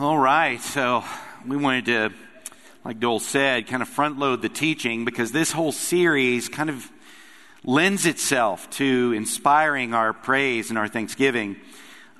All 0.00 0.16
right, 0.16 0.58
so 0.62 1.04
we 1.46 1.58
wanted 1.58 1.84
to, 1.84 2.10
like 2.86 3.00
Dole 3.00 3.20
said, 3.20 3.66
kind 3.66 3.82
of 3.82 3.88
front 3.90 4.18
load 4.18 4.40
the 4.40 4.48
teaching 4.48 5.04
because 5.04 5.30
this 5.30 5.52
whole 5.52 5.72
series 5.72 6.48
kind 6.48 6.70
of 6.70 6.90
lends 7.64 8.06
itself 8.06 8.70
to 8.70 9.12
inspiring 9.14 9.92
our 9.92 10.14
praise 10.14 10.70
and 10.70 10.78
our 10.78 10.88
thanksgiving 10.88 11.56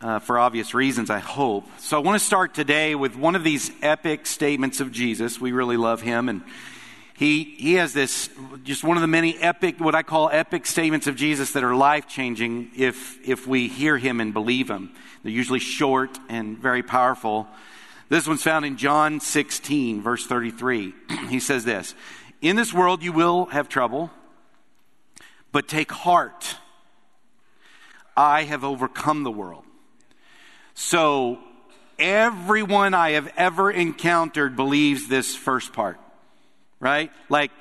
uh, 0.02 0.18
for 0.18 0.38
obvious 0.38 0.74
reasons, 0.74 1.08
I 1.08 1.20
hope. 1.20 1.64
So 1.78 1.96
I 1.96 2.02
want 2.02 2.20
to 2.20 2.24
start 2.26 2.52
today 2.52 2.94
with 2.94 3.16
one 3.16 3.34
of 3.34 3.44
these 3.44 3.70
epic 3.80 4.26
statements 4.26 4.80
of 4.80 4.92
Jesus. 4.92 5.40
We 5.40 5.52
really 5.52 5.78
love 5.78 6.02
him, 6.02 6.28
and 6.28 6.42
he, 7.16 7.44
he 7.44 7.74
has 7.76 7.94
this, 7.94 8.28
just 8.62 8.84
one 8.84 8.98
of 8.98 9.00
the 9.00 9.06
many 9.06 9.38
epic, 9.38 9.80
what 9.80 9.94
I 9.94 10.02
call 10.02 10.28
epic 10.30 10.66
statements 10.66 11.06
of 11.06 11.16
Jesus 11.16 11.52
that 11.52 11.64
are 11.64 11.74
life 11.74 12.06
changing 12.06 12.72
if, 12.76 13.26
if 13.26 13.46
we 13.46 13.68
hear 13.68 13.96
him 13.96 14.20
and 14.20 14.34
believe 14.34 14.68
him. 14.68 14.92
They're 15.22 15.32
usually 15.32 15.60
short 15.60 16.18
and 16.28 16.58
very 16.58 16.82
powerful. 16.82 17.48
This 18.10 18.26
one's 18.26 18.42
found 18.42 18.64
in 18.64 18.76
John 18.76 19.20
16, 19.20 20.02
verse 20.02 20.26
33. 20.26 20.92
he 21.28 21.38
says 21.38 21.64
this 21.64 21.94
In 22.42 22.56
this 22.56 22.74
world 22.74 23.02
you 23.02 23.12
will 23.12 23.46
have 23.46 23.68
trouble, 23.68 24.10
but 25.52 25.68
take 25.68 25.90
heart. 25.90 26.56
I 28.16 28.42
have 28.42 28.64
overcome 28.64 29.22
the 29.22 29.30
world. 29.30 29.64
So, 30.74 31.38
everyone 32.00 32.94
I 32.94 33.10
have 33.10 33.32
ever 33.36 33.70
encountered 33.70 34.56
believes 34.56 35.06
this 35.06 35.36
first 35.36 35.72
part, 35.72 35.98
right? 36.80 37.12
Like, 37.28 37.52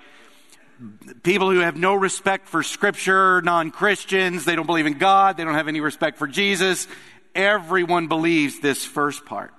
people 1.21 1.51
who 1.51 1.59
have 1.59 1.77
no 1.77 1.93
respect 1.93 2.47
for 2.47 2.63
Scripture, 2.63 3.41
non 3.43 3.69
Christians, 3.69 4.45
they 4.45 4.55
don't 4.55 4.65
believe 4.65 4.87
in 4.87 4.97
God, 4.97 5.37
they 5.37 5.43
don't 5.43 5.53
have 5.53 5.67
any 5.67 5.79
respect 5.79 6.17
for 6.17 6.25
Jesus. 6.25 6.87
Everyone 7.35 8.07
believes 8.07 8.59
this 8.59 8.83
first 8.83 9.25
part. 9.25 9.53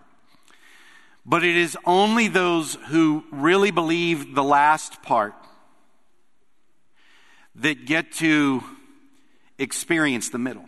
But 1.25 1.45
it 1.45 1.57
is 1.57 1.77
only 1.85 2.29
those 2.29 2.77
who 2.89 3.25
really 3.31 3.71
believe 3.71 4.35
the 4.35 4.45
last 4.45 5.03
part 5.03 5.35
that 7.57 7.85
get 7.87 8.13
to 8.13 8.63
experience 9.59 10.31
the 10.31 10.39
middle. 10.39 10.65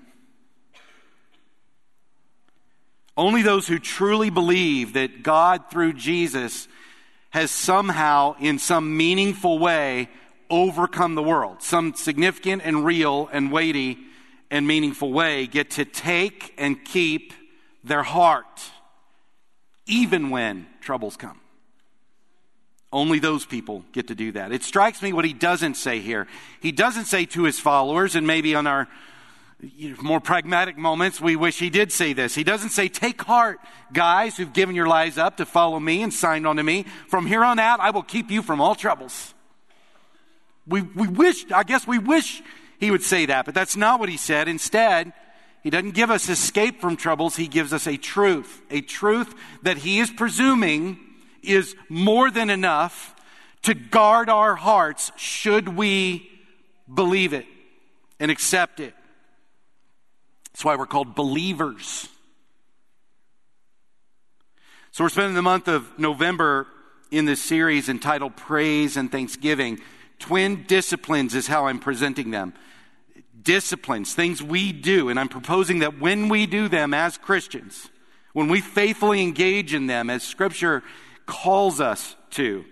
Only 3.16 3.42
those 3.42 3.66
who 3.66 3.78
truly 3.78 4.30
believe 4.30 4.94
that 4.94 5.22
God, 5.22 5.70
through 5.70 5.94
Jesus, 5.94 6.68
has 7.30 7.50
somehow, 7.50 8.36
in 8.40 8.58
some 8.58 8.96
meaningful 8.96 9.58
way, 9.58 10.08
overcome 10.50 11.14
the 11.14 11.22
world, 11.22 11.62
some 11.62 11.94
significant 11.94 12.62
and 12.64 12.84
real 12.84 13.28
and 13.32 13.50
weighty 13.50 13.98
and 14.50 14.66
meaningful 14.66 15.12
way, 15.12 15.46
get 15.46 15.70
to 15.70 15.84
take 15.84 16.54
and 16.58 16.84
keep 16.84 17.32
their 17.82 18.02
heart 18.02 18.70
even 19.86 20.30
when 20.30 20.66
troubles 20.80 21.16
come. 21.16 21.40
Only 22.92 23.18
those 23.18 23.46
people 23.46 23.84
get 23.92 24.08
to 24.08 24.14
do 24.14 24.32
that. 24.32 24.52
It 24.52 24.62
strikes 24.62 25.00
me 25.00 25.12
what 25.12 25.24
he 25.24 25.32
doesn't 25.32 25.74
say 25.74 26.00
here. 26.00 26.26
He 26.60 26.72
doesn't 26.72 27.06
say 27.06 27.24
to 27.26 27.44
his 27.44 27.58
followers, 27.58 28.14
and 28.14 28.26
maybe 28.26 28.54
on 28.54 28.66
our 28.66 28.86
more 30.02 30.20
pragmatic 30.20 30.76
moments, 30.76 31.20
we 31.20 31.36
wish 31.36 31.58
he 31.58 31.70
did 31.70 31.92
say 31.92 32.12
this. 32.12 32.34
He 32.34 32.44
doesn't 32.44 32.70
say, 32.70 32.88
Take 32.88 33.22
heart, 33.22 33.60
guys 33.92 34.36
who've 34.36 34.52
given 34.52 34.74
your 34.74 34.88
lives 34.88 35.18
up 35.18 35.36
to 35.36 35.46
follow 35.46 35.78
me 35.78 36.02
and 36.02 36.12
signed 36.12 36.46
on 36.46 36.56
to 36.56 36.62
me. 36.62 36.84
From 37.08 37.26
here 37.26 37.44
on 37.44 37.58
out, 37.58 37.80
I 37.80 37.90
will 37.90 38.02
keep 38.02 38.30
you 38.30 38.42
from 38.42 38.60
all 38.60 38.74
troubles. 38.74 39.34
We, 40.66 40.82
we 40.82 41.08
wish, 41.08 41.50
I 41.50 41.62
guess 41.62 41.86
we 41.86 41.98
wish 41.98 42.42
he 42.78 42.90
would 42.90 43.02
say 43.02 43.26
that, 43.26 43.46
but 43.46 43.54
that's 43.54 43.76
not 43.76 44.00
what 44.00 44.08
he 44.08 44.16
said. 44.16 44.48
Instead, 44.48 45.12
he 45.62 45.70
doesn't 45.70 45.92
give 45.92 46.10
us 46.10 46.28
escape 46.28 46.80
from 46.80 46.96
troubles, 46.96 47.36
he 47.36 47.46
gives 47.46 47.72
us 47.72 47.86
a 47.86 47.96
truth, 47.96 48.62
a 48.70 48.80
truth 48.80 49.32
that 49.62 49.78
he 49.78 50.00
is 50.00 50.10
presuming 50.10 50.98
is 51.42 51.76
more 51.88 52.30
than 52.30 52.50
enough 52.50 53.14
to 53.62 53.74
guard 53.74 54.28
our 54.28 54.56
hearts 54.56 55.12
should 55.16 55.68
we 55.68 56.28
believe 56.92 57.32
it 57.32 57.46
and 58.18 58.30
accept 58.30 58.80
it. 58.80 58.94
That's 60.52 60.64
why 60.64 60.76
we're 60.76 60.86
called 60.86 61.14
believers. 61.14 62.08
So 64.90 65.04
we're 65.04 65.10
spending 65.10 65.34
the 65.34 65.42
month 65.42 65.68
of 65.68 65.98
November 65.98 66.66
in 67.10 67.24
this 67.24 67.42
series 67.42 67.88
entitled 67.88 68.36
Praise 68.36 68.96
and 68.96 69.10
Thanksgiving. 69.10 69.80
Twin 70.18 70.64
disciplines 70.64 71.34
is 71.34 71.46
how 71.46 71.66
I'm 71.66 71.78
presenting 71.78 72.32
them 72.32 72.52
disciplines, 73.42 74.14
things 74.14 74.42
we 74.42 74.72
do, 74.72 75.08
and 75.08 75.18
I'm 75.18 75.28
proposing 75.28 75.80
that 75.80 76.00
when 76.00 76.28
we 76.28 76.46
do 76.46 76.68
them 76.68 76.94
as 76.94 77.18
Christians, 77.18 77.90
when 78.32 78.48
we 78.48 78.60
faithfully 78.60 79.22
engage 79.22 79.74
in 79.74 79.86
them 79.86 80.10
as 80.10 80.22
Scripture 80.22 80.82
calls 81.26 81.80
us 81.80 82.16
to, 82.30 82.64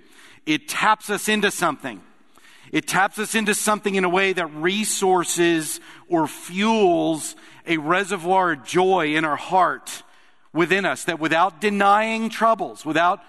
it 0.46 0.68
taps 0.68 1.10
us 1.10 1.28
into 1.28 1.50
something. 1.50 2.00
It 2.72 2.86
taps 2.86 3.18
us 3.18 3.34
into 3.34 3.54
something 3.54 3.94
in 3.94 4.04
a 4.04 4.08
way 4.08 4.32
that 4.32 4.46
resources 4.46 5.80
or 6.08 6.26
fuels 6.26 7.34
a 7.66 7.78
reservoir 7.78 8.52
of 8.52 8.64
joy 8.64 9.16
in 9.16 9.24
our 9.24 9.36
heart 9.36 10.02
within 10.52 10.84
us 10.84 11.04
that 11.04 11.20
without 11.20 11.60
denying 11.60 12.30
troubles, 12.30 12.84
without, 12.84 13.20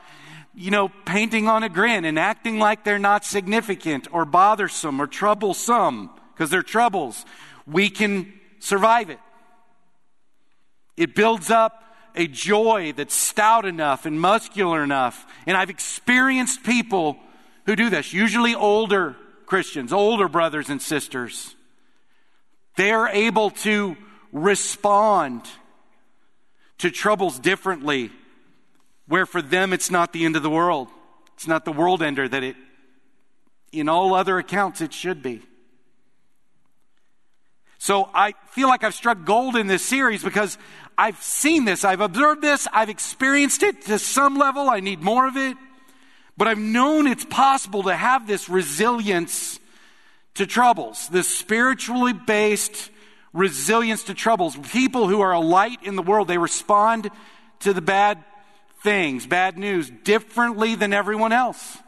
you 0.54 0.72
know, 0.72 0.90
painting 1.06 1.48
on 1.48 1.64
a 1.64 1.70
grin 1.70 2.06
and 2.06 2.18
acting 2.18 2.60
like 2.60 2.84
they're 2.84 3.00
not 3.00 3.26
significant 3.26 4.08
or 4.12 4.26
bothersome 4.26 5.00
or 5.00 5.08
troublesome, 5.08 6.10
because 6.34 6.50
they're 6.50 6.64
troubles, 6.64 7.26
we 7.66 7.90
can 7.90 8.34
survive 8.60 9.10
it. 9.10 9.20
It 10.98 11.16
builds 11.16 11.50
up 11.50 11.84
a 12.16 12.28
joy 12.28 12.94
that's 12.96 13.16
stout 13.16 13.66
enough 13.66 14.06
and 14.06 14.20
muscular 14.20 14.84
enough. 14.84 15.26
And 15.46 15.56
I've 15.56 15.70
experienced 15.70 16.64
people 16.64 17.18
who 17.66 17.76
do 17.76 17.90
this, 17.90 18.14
usually 18.14 18.56
older 18.56 19.16
Christians, 19.46 19.94
older 19.94 20.28
brothers 20.28 20.70
and 20.70 20.82
sisters. 20.82 21.56
They're 22.78 23.08
able 23.08 23.52
to 23.52 23.98
respond 24.32 25.44
to 26.80 26.90
troubles 26.90 27.38
differently, 27.38 28.12
where 29.08 29.26
for 29.26 29.42
them 29.42 29.74
it's 29.74 29.92
not 29.92 30.14
the 30.14 30.26
end 30.26 30.36
of 30.36 30.44
the 30.44 30.50
world. 30.50 30.88
It's 31.36 31.48
not 31.48 31.66
the 31.66 31.72
world 31.72 32.02
ender 32.02 32.28
that 32.28 32.44
it, 32.44 32.56
in 33.72 33.90
all 33.90 34.14
other 34.14 34.38
accounts, 34.38 34.82
it 34.82 34.94
should 34.94 35.22
be. 35.22 35.42
So 37.82 38.08
I 38.14 38.36
feel 38.52 38.68
like 38.68 38.84
I've 38.84 38.94
struck 38.94 39.26
gold 39.26 39.56
in 39.56 39.66
this 39.66 39.84
series 39.84 40.24
because 40.24 40.60
I've 41.00 41.20
seen 41.20 41.66
this, 41.66 41.84
I've 41.84 42.00
observed 42.00 42.44
this, 42.44 42.68
I've 42.72 42.90
experienced 42.90 43.64
it 43.64 43.88
to 43.88 43.98
some 43.98 44.38
level. 44.38 44.70
I 44.70 44.82
need 44.82 45.02
more 45.02 45.28
of 45.28 45.36
it. 45.36 45.58
But 46.38 46.48
I've 46.48 46.60
known 46.60 47.08
it's 47.08 47.26
possible 47.26 47.82
to 47.84 47.96
have 47.96 48.28
this 48.28 48.50
resilience 48.50 49.60
to 50.36 50.46
troubles, 50.46 51.10
this 51.10 51.28
spiritually 51.28 52.14
based 52.14 52.92
resilience 53.34 54.04
to 54.04 54.14
troubles. 54.14 54.56
People 54.72 55.08
who 55.08 55.22
are 55.22 55.32
a 55.32 55.40
light 55.40 55.82
in 55.82 55.96
the 55.96 56.04
world, 56.04 56.28
they 56.28 56.38
respond 56.38 57.10
to 57.62 57.74
the 57.74 57.82
bad 57.82 58.24
things, 58.84 59.26
bad 59.26 59.58
news, 59.58 59.90
differently 59.90 60.76
than 60.76 60.94
everyone 60.94 61.32
else. 61.32 61.80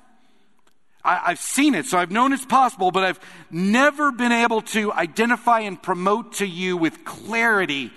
I, 1.06 1.30
have 1.30 1.40
seen 1.40 1.76
it, 1.76 1.86
so 1.86 1.98
I've 1.98 2.12
known 2.12 2.32
it's 2.32 2.46
possible, 2.46 2.92
but 2.92 3.04
I've 3.04 3.20
never 3.52 4.12
been 4.12 4.32
able 4.32 4.62
to 4.62 4.94
identify 4.94 5.62
and 5.62 5.82
promote 5.82 6.34
to 6.36 6.46
you 6.46 6.78
with 6.78 7.04
clarity 7.04 7.92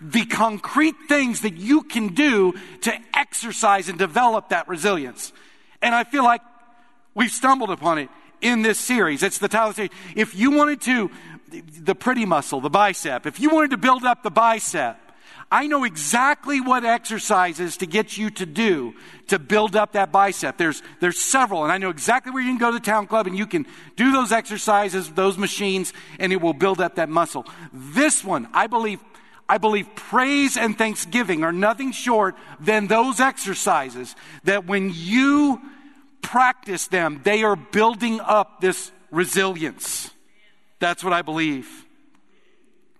the 0.00 0.24
concrete 0.26 0.94
things 1.08 1.40
that 1.40 1.56
you 1.56 1.82
can 1.82 2.08
do 2.08 2.54
to 2.82 2.92
exercise 3.14 3.88
and 3.88 3.98
develop 3.98 4.50
that 4.50 4.68
resilience. 4.68 5.32
And 5.80 5.94
I 5.94 6.04
feel 6.04 6.24
like 6.24 6.42
we've 7.14 7.30
stumbled 7.30 7.70
upon 7.70 7.98
it 7.98 8.10
in 8.40 8.62
this 8.62 8.78
series. 8.78 9.22
It's 9.22 9.38
the 9.38 9.48
title. 9.48 9.88
If 10.14 10.34
you 10.34 10.50
wanted 10.50 10.80
to, 10.82 11.10
the 11.80 11.94
pretty 11.94 12.26
muscle, 12.26 12.60
the 12.60 12.70
bicep, 12.70 13.26
if 13.26 13.40
you 13.40 13.50
wanted 13.50 13.70
to 13.70 13.78
build 13.78 14.04
up 14.04 14.22
the 14.22 14.30
bicep, 14.30 14.98
I 15.50 15.66
know 15.66 15.84
exactly 15.84 16.60
what 16.60 16.84
exercises 16.84 17.78
to 17.78 17.86
get 17.86 18.18
you 18.18 18.30
to 18.32 18.44
do 18.44 18.94
to 19.28 19.38
build 19.38 19.76
up 19.76 19.92
that 19.92 20.12
bicep. 20.12 20.58
There's, 20.58 20.82
there's 21.00 21.18
several, 21.18 21.62
and 21.62 21.72
I 21.72 21.78
know 21.78 21.88
exactly 21.88 22.32
where 22.32 22.42
you 22.42 22.50
can 22.50 22.58
go 22.58 22.70
to 22.70 22.78
the 22.78 22.84
town 22.84 23.06
club 23.06 23.26
and 23.26 23.36
you 23.36 23.46
can 23.46 23.66
do 23.96 24.12
those 24.12 24.30
exercises, 24.30 25.10
those 25.12 25.38
machines, 25.38 25.94
and 26.18 26.32
it 26.32 26.40
will 26.42 26.52
build 26.52 26.80
up 26.80 26.96
that 26.96 27.08
muscle. 27.08 27.46
This 27.72 28.22
one, 28.22 28.48
I 28.52 28.66
believe, 28.66 29.00
I 29.48 29.56
believe 29.56 29.88
praise 29.94 30.58
and 30.58 30.76
thanksgiving 30.76 31.42
are 31.44 31.52
nothing 31.52 31.92
short 31.92 32.36
than 32.60 32.86
those 32.86 33.18
exercises 33.18 34.14
that 34.44 34.66
when 34.66 34.92
you 34.94 35.62
practice 36.20 36.88
them, 36.88 37.22
they 37.24 37.42
are 37.42 37.56
building 37.56 38.20
up 38.20 38.60
this 38.60 38.92
resilience. 39.10 40.10
That's 40.78 41.02
what 41.02 41.14
I 41.14 41.22
believe 41.22 41.86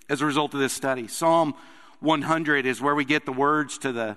as 0.08 0.22
a 0.22 0.26
result 0.26 0.54
of 0.54 0.60
this 0.60 0.72
study. 0.72 1.08
Psalm 1.08 1.54
100 2.00 2.66
is 2.66 2.80
where 2.80 2.94
we 2.94 3.04
get 3.04 3.26
the 3.26 3.32
words 3.32 3.78
to 3.78 3.92
the 3.92 4.16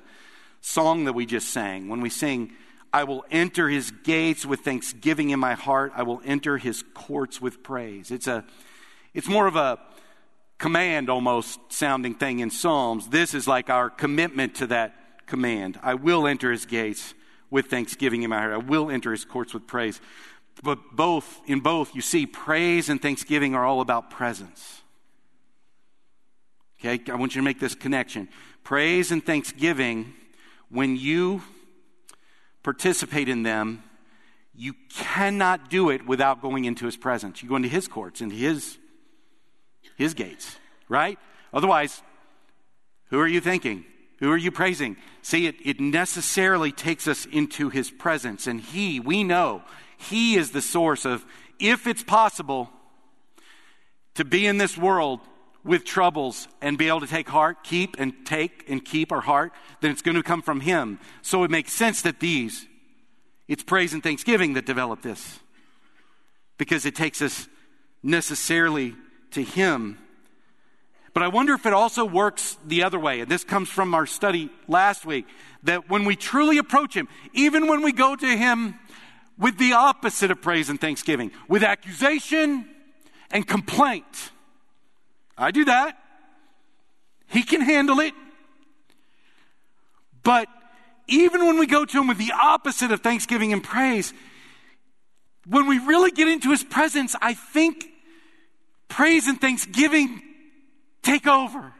song 0.61 1.05
that 1.05 1.13
we 1.13 1.25
just 1.25 1.49
sang. 1.49 1.89
When 1.89 2.01
we 2.01 2.09
sing, 2.09 2.53
I 2.93 3.05
will 3.05 3.25
enter 3.31 3.69
his 3.69 3.91
gates 3.91 4.45
with 4.45 4.61
thanksgiving 4.61 5.29
in 5.29 5.39
my 5.39 5.53
heart, 5.53 5.93
I 5.95 6.03
will 6.03 6.21
enter 6.25 6.57
his 6.57 6.83
courts 6.93 7.41
with 7.41 7.63
praise. 7.63 8.11
It's 8.11 8.27
a 8.27 8.43
it's 9.13 9.27
more 9.27 9.47
of 9.47 9.55
a 9.55 9.77
command 10.57 11.09
almost 11.09 11.59
sounding 11.69 12.15
thing 12.15 12.39
in 12.39 12.49
Psalms. 12.49 13.09
This 13.09 13.33
is 13.33 13.47
like 13.47 13.69
our 13.69 13.89
commitment 13.89 14.55
to 14.55 14.67
that 14.67 14.95
command. 15.25 15.79
I 15.81 15.95
will 15.95 16.27
enter 16.27 16.51
his 16.51 16.65
gates 16.65 17.13
with 17.49 17.65
thanksgiving 17.65 18.23
in 18.23 18.29
my 18.29 18.37
heart. 18.37 18.53
I 18.53 18.57
will 18.57 18.89
enter 18.89 19.11
his 19.11 19.25
courts 19.25 19.53
with 19.53 19.67
praise. 19.67 19.99
But 20.63 20.79
both, 20.93 21.41
in 21.45 21.59
both, 21.59 21.95
you 21.95 22.01
see, 22.01 22.25
praise 22.25 22.89
and 22.89 23.01
thanksgiving 23.01 23.55
are 23.55 23.65
all 23.65 23.81
about 23.81 24.11
presence. 24.11 24.80
Okay, 26.83 26.99
I 27.11 27.15
want 27.15 27.35
you 27.35 27.41
to 27.41 27.45
make 27.45 27.59
this 27.59 27.75
connection. 27.75 28.27
Praise 28.63 29.11
and 29.11 29.23
thanksgiving, 29.23 30.13
when 30.69 30.95
you 30.95 31.43
participate 32.63 33.29
in 33.29 33.43
them, 33.43 33.83
you 34.55 34.73
cannot 34.89 35.69
do 35.69 35.91
it 35.91 36.07
without 36.07 36.41
going 36.41 36.65
into 36.65 36.85
his 36.85 36.97
presence. 36.97 37.43
You 37.43 37.49
go 37.49 37.55
into 37.55 37.69
his 37.69 37.87
courts, 37.87 38.19
into 38.19 38.35
his, 38.35 38.79
his 39.95 40.15
gates, 40.15 40.57
right? 40.89 41.19
Otherwise, 41.53 42.01
who 43.11 43.19
are 43.19 43.27
you 43.27 43.41
thinking? 43.41 43.85
Who 44.19 44.31
are 44.31 44.37
you 44.37 44.51
praising? 44.51 44.97
See, 45.21 45.45
it, 45.45 45.55
it 45.63 45.79
necessarily 45.79 46.71
takes 46.71 47.07
us 47.07 47.25
into 47.25 47.69
his 47.69 47.91
presence. 47.91 48.47
And 48.47 48.59
he, 48.59 48.99
we 48.99 49.23
know, 49.23 49.61
he 49.97 50.35
is 50.35 50.49
the 50.49 50.63
source 50.63 51.05
of, 51.05 51.23
if 51.59 51.85
it's 51.85 52.03
possible 52.03 52.71
to 54.15 54.25
be 54.25 54.47
in 54.47 54.57
this 54.57 54.75
world 54.75 55.19
with 55.63 55.83
troubles 55.83 56.47
and 56.61 56.77
be 56.77 56.87
able 56.87 57.01
to 57.01 57.07
take 57.07 57.29
heart, 57.29 57.63
keep 57.63 57.95
and 57.99 58.13
take 58.25 58.65
and 58.67 58.83
keep 58.83 59.11
our 59.11 59.21
heart, 59.21 59.53
then 59.81 59.91
it's 59.91 60.01
going 60.01 60.15
to 60.15 60.23
come 60.23 60.41
from 60.41 60.61
him. 60.61 60.99
So 61.21 61.43
it 61.43 61.51
makes 61.51 61.73
sense 61.73 62.01
that 62.01 62.19
these, 62.19 62.65
it's 63.47 63.63
praise 63.63 63.93
and 63.93 64.01
thanksgiving 64.01 64.53
that 64.53 64.65
develop 64.65 65.01
this. 65.01 65.39
Because 66.57 66.85
it 66.85 66.95
takes 66.95 67.21
us 67.21 67.47
necessarily 68.03 68.95
to 69.31 69.43
him 69.43 69.97
but 71.13 71.23
I 71.23 71.27
wonder 71.27 71.53
if 71.53 71.65
it 71.65 71.73
also 71.73 72.05
works 72.05 72.57
the 72.65 72.83
other 72.83 72.99
way. 72.99 73.19
And 73.21 73.29
this 73.29 73.43
comes 73.43 73.69
from 73.69 73.93
our 73.93 74.05
study 74.05 74.49
last 74.67 75.05
week 75.05 75.25
that 75.63 75.89
when 75.89 76.05
we 76.05 76.15
truly 76.15 76.57
approach 76.57 76.95
Him, 76.95 77.07
even 77.33 77.67
when 77.67 77.81
we 77.81 77.91
go 77.91 78.15
to 78.15 78.25
Him 78.37 78.79
with 79.37 79.57
the 79.57 79.73
opposite 79.73 80.31
of 80.31 80.41
praise 80.41 80.69
and 80.69 80.79
thanksgiving, 80.79 81.31
with 81.49 81.63
accusation 81.63 82.65
and 83.29 83.45
complaint, 83.45 84.31
I 85.37 85.51
do 85.51 85.65
that. 85.65 85.97
He 87.27 87.43
can 87.43 87.61
handle 87.61 87.99
it. 87.99 88.13
But 90.23 90.47
even 91.07 91.45
when 91.45 91.57
we 91.57 91.67
go 91.67 91.85
to 91.85 91.99
Him 91.99 92.07
with 92.07 92.17
the 92.17 92.31
opposite 92.31 92.91
of 92.91 93.01
thanksgiving 93.01 93.53
and 93.53 93.63
praise, 93.63 94.13
when 95.47 95.67
we 95.67 95.79
really 95.79 96.11
get 96.11 96.27
into 96.27 96.51
His 96.51 96.63
presence, 96.63 97.15
I 97.21 97.33
think 97.33 97.85
praise 98.87 99.27
and 99.27 99.39
thanksgiving 99.39 100.21
take 101.01 101.27
over. 101.27 101.73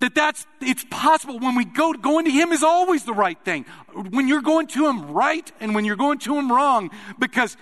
That 0.00 0.14
that's, 0.14 0.46
it's 0.60 0.84
possible 0.90 1.38
when 1.38 1.54
we 1.54 1.64
go, 1.64 1.94
going 1.94 2.26
to 2.26 2.30
Him 2.30 2.52
is 2.52 2.62
always 2.62 3.04
the 3.04 3.14
right 3.14 3.38
thing. 3.44 3.64
When 4.10 4.28
you're 4.28 4.42
going 4.42 4.66
to 4.68 4.86
Him 4.86 5.10
right 5.12 5.50
and 5.58 5.74
when 5.74 5.84
you're 5.84 5.96
going 5.96 6.18
to 6.20 6.36
Him 6.36 6.52
wrong, 6.52 6.90
because 7.18 7.56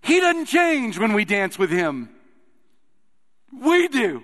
He 0.00 0.18
doesn't 0.18 0.46
change 0.46 0.98
when 0.98 1.12
we 1.12 1.24
dance 1.24 1.58
with 1.58 1.70
Him. 1.70 2.08
We 3.52 3.88
do. 3.88 4.22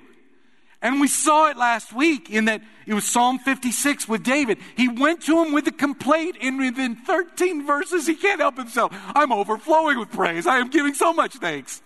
And 0.81 1.01
we 1.01 1.09
saw 1.09 1.51
it 1.51 1.57
last 1.57 1.93
week 1.93 2.31
in 2.31 2.45
that 2.45 2.63
it 2.87 2.95
was 2.95 3.05
Psalm 3.05 3.39
56 3.41 4.09
with 4.09 4.23
David. 4.23 4.59
He 4.77 4.89
went 4.89 5.23
to 5.23 5.43
him 5.43 5.53
with 5.53 5.67
a 5.67 5.73
complaint, 5.73 6.37
and 6.41 6.59
within 6.59 6.95
13 6.95 7.67
verses, 7.67 8.07
he 8.07 8.15
can't 8.15 8.41
help 8.41 8.57
himself. 8.57 8.93
I'm 9.15 9.33
overflowing 9.33 9.99
with 9.99 10.11
praise. 10.11 10.47
I 10.47 10.59
am 10.59 10.71
giving 10.71 10.95
so 10.95 11.13
much 11.13 11.35
thanks. 11.35 11.83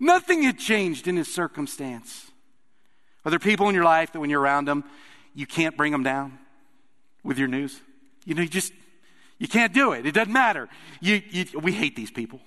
Nothing 0.00 0.42
had 0.42 0.58
changed 0.58 1.06
in 1.06 1.16
his 1.16 1.32
circumstance. 1.32 2.30
Are 3.24 3.30
there 3.30 3.38
people 3.38 3.68
in 3.68 3.74
your 3.74 3.84
life 3.84 4.12
that 4.12 4.20
when 4.20 4.30
you're 4.30 4.40
around 4.40 4.66
them, 4.66 4.84
you 5.34 5.46
can't 5.46 5.76
bring 5.76 5.92
them 5.92 6.02
down 6.02 6.38
with 7.22 7.38
your 7.38 7.48
news? 7.48 7.80
You 8.24 8.34
know, 8.34 8.42
you 8.42 8.48
just, 8.48 8.72
you 9.38 9.46
can't 9.46 9.72
do 9.72 9.92
it. 9.92 10.06
It 10.06 10.12
doesn't 10.12 10.32
matter. 10.32 10.68
You, 11.00 11.22
you, 11.30 11.46
we 11.60 11.72
hate 11.72 11.96
these 11.96 12.10
people, 12.10 12.40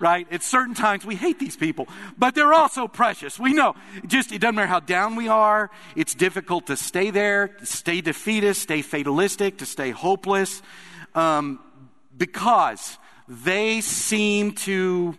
right? 0.00 0.26
At 0.32 0.42
certain 0.42 0.74
times, 0.74 1.04
we 1.04 1.14
hate 1.14 1.38
these 1.38 1.56
people, 1.56 1.86
but 2.18 2.34
they're 2.34 2.54
also 2.54 2.88
precious. 2.88 3.38
We 3.38 3.52
know. 3.52 3.76
Just, 4.06 4.32
it 4.32 4.40
doesn't 4.40 4.56
matter 4.56 4.66
how 4.66 4.80
down 4.80 5.14
we 5.14 5.28
are. 5.28 5.70
It's 5.94 6.14
difficult 6.14 6.66
to 6.66 6.76
stay 6.76 7.10
there, 7.10 7.48
to 7.48 7.66
stay 7.66 8.00
defeatist, 8.00 8.62
stay 8.62 8.82
fatalistic, 8.82 9.58
to 9.58 9.66
stay 9.66 9.90
hopeless, 9.90 10.62
um, 11.14 11.60
because 12.16 12.98
they 13.28 13.80
seem 13.80 14.52
to 14.52 15.16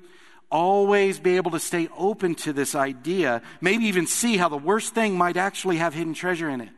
always 0.49 1.19
be 1.19 1.37
able 1.37 1.51
to 1.51 1.59
stay 1.59 1.87
open 1.97 2.35
to 2.35 2.51
this 2.51 2.75
idea, 2.75 3.41
maybe 3.61 3.85
even 3.85 4.05
see 4.05 4.35
how 4.35 4.49
the 4.49 4.57
worst 4.57 4.93
thing 4.93 5.17
might 5.17 5.37
actually 5.37 5.77
have 5.77 5.93
hidden 5.93 6.13
treasure 6.13 6.49
in 6.49 6.59
it. 6.59 6.69